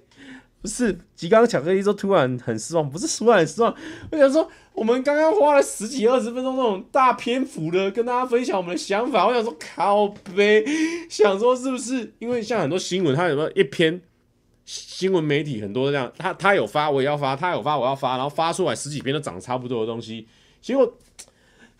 [0.61, 3.75] 不是，吉刚巧克力说突然很失望，不是突然失望。
[4.13, 10.65] 我想说，我们刚刚花了十几二十分钟那种大篇幅的跟大家分享我们的想法，我想说靠呗，
[11.11, 12.15] 想说是不是？
[12.21, 14.01] 因为像很多新闻，它有没有一篇？
[14.65, 20.29] 新闻媒体很多这样，他他有发，我也要发；他有发，我要发，然后发出来十几篇都长差不多的东西，
[20.61, 20.97] 结果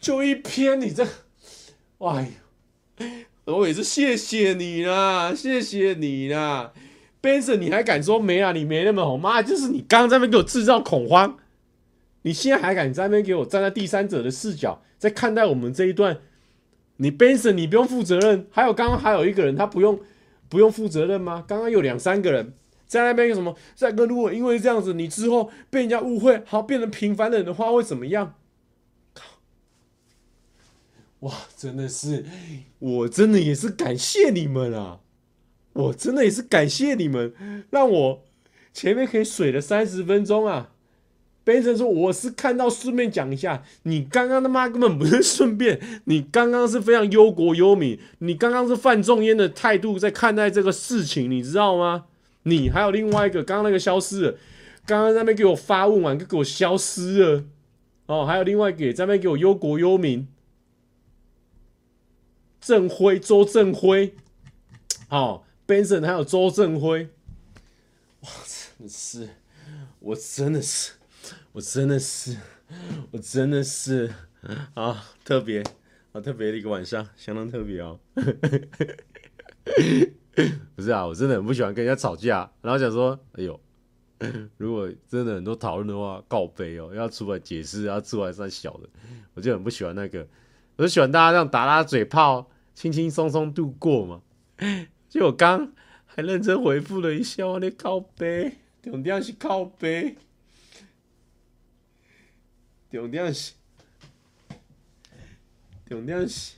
[0.01, 1.05] 就一篇，你这，
[1.99, 2.33] 哎
[3.45, 6.73] 呦，我也是谢谢你啦， 谢谢你啦
[7.23, 8.51] ，Benson，你还敢说没啊？
[8.51, 11.39] 你没那么红妈，就是你刚刚在那边给我制造恐慌，
[12.23, 16.19] 你现在还敢在那边给我站在第三者的视角在看待我们这一段？
[16.97, 20.01] 你 Benson，你不用负责任，还有刚刚还有一个人，他不用
[20.49, 21.45] 不用负责任吗？
[21.47, 22.55] 刚刚有两三个人。
[22.93, 23.57] 在那边什么？
[23.75, 28.35] 帅哥，如果因为这样子，你之后被人家误会，好变成平凡人的话，会怎么样？
[29.15, 29.25] 靠！
[31.21, 32.27] 哇，真的是，
[32.79, 35.01] 我真的也是感谢你们啊！
[35.73, 37.33] 我真的也是感谢你们，
[37.71, 38.25] 让我
[38.75, 40.73] 前面可以水了三十分钟啊
[41.47, 52.05] ！Ben 说我是看到顺便讲一下，你刚刚他妈根本不是顺便，你刚刚是非常忧国忧民，你刚刚是范仲淹的态度在看待这个事情，你知道吗？
[52.45, 54.39] 你还有另外一个，刚刚那个消失了，
[54.85, 57.45] 刚刚在那边给我发问完，就给我消失了。
[58.07, 60.27] 哦，还有另外一个在那边给我忧国忧民，
[62.61, 64.15] 郑辉，周郑辉，
[65.09, 67.09] 哦，Benson 还有周郑辉，
[68.21, 69.29] 哇，真的是，
[70.01, 70.93] 我真的是，
[71.53, 72.37] 我真的是，
[73.13, 74.13] 我真的是
[74.75, 75.63] 啊，特别
[76.11, 78.01] 啊，特别的一个晚上，相当特别哦。
[80.75, 83.61] 不是啊，我真的很不喜欢跟人家吵架，然后想说，哎呦，
[84.57, 88.89] 如果真的很多讨论的话，告杯哦，要出来解释，要出来算小的，
[89.35, 90.27] 我就很不喜欢那个。
[90.77, 94.23] 我就喜欢大家这样打打嘴炮，轻轻松松度过嘛。
[95.11, 95.71] 就我刚
[96.07, 100.17] 还认真回复了一下，我的靠背，重点是靠背，
[102.91, 103.53] 重点是，
[105.87, 106.55] 重点是，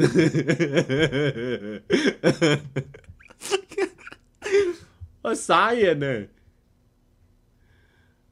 [5.22, 6.26] 我傻眼呢，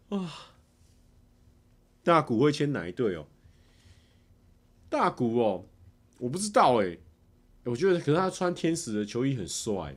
[0.09, 0.27] 哇！
[2.03, 3.27] 大谷会签哪一队哦？
[4.89, 5.67] 大谷哦，
[6.19, 6.97] 我不知道哎。
[7.65, 9.95] 我觉得可是他穿天使的球衣很帅，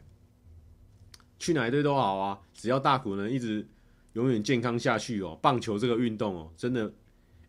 [1.40, 3.66] 去哪一队都好啊，只要大谷能一直
[4.12, 5.40] 永远健康下去哦。
[5.42, 6.94] 棒球这个运动哦，真的，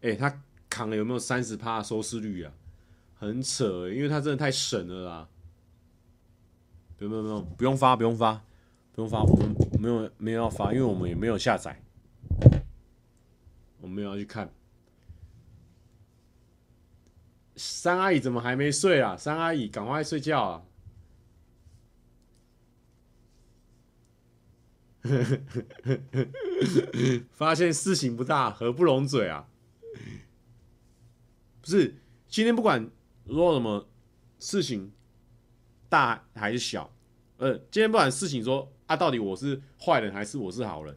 [0.03, 2.53] 哎，他扛了有没有三十趴收视率啊？
[3.23, 5.29] 很扯，因为他真的太神了啦。
[6.97, 8.43] 不用不用不用，不用发不用发
[8.93, 11.81] 不用发，我们没有没有要发，因为我们也没有下载。
[13.81, 14.53] 我们要去看，
[17.55, 19.17] 三阿姨怎么还没睡啊？
[19.17, 20.65] 三阿姨，赶快睡觉啊！
[27.31, 29.47] 发现事情不大，合不拢嘴啊！
[31.61, 31.95] 不是，
[32.27, 32.91] 今天不管
[33.27, 33.89] 说什么
[34.39, 34.93] 事情
[35.89, 36.95] 大还是小，
[37.37, 40.97] 呃，今天不管事情说啊，到底我是坏人还是我是好人？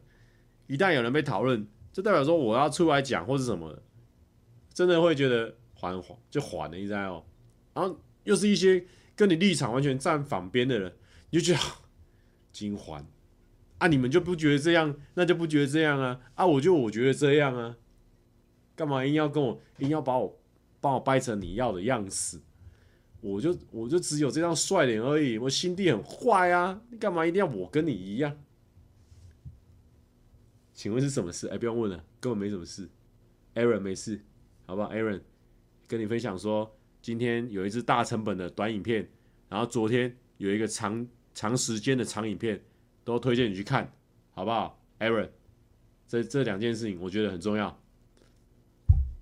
[0.67, 1.67] 一旦有人被讨论。
[1.95, 3.73] 就代表说我要出来讲或是什么，
[4.73, 7.23] 真的会觉得缓缓就缓了一下哦，
[7.73, 10.93] 然后又是一些跟你立场完全站反边的人，
[11.29, 11.65] 你就觉得
[12.51, 13.07] 金环
[13.77, 17.77] 啊，你们就不觉得这样，那就不觉得这样啊啊，我就我觉得这样啊，
[18.75, 20.37] 干嘛硬要跟我硬要把我
[20.85, 22.39] 帮我掰成你要的样子？
[23.19, 28.37] 我就我就只有这张帅脸而已，我心地很坏啊，你干嘛一定要我跟你一样？
[30.75, 31.47] 请问是什么事？
[31.47, 32.87] 哎、不用问了，根本没什么事。
[33.55, 34.21] Aaron 没事，
[34.67, 35.21] 好不好？Aaron
[35.87, 39.09] 跟你分享说，今天有一支大成本的短影片，
[39.49, 42.63] 然后昨天有一个长长时间的长影片，
[43.03, 43.91] 都推荐你去看，
[44.33, 45.29] 好不好？Aaron，
[46.07, 47.75] 这这两件事情我觉得很重要。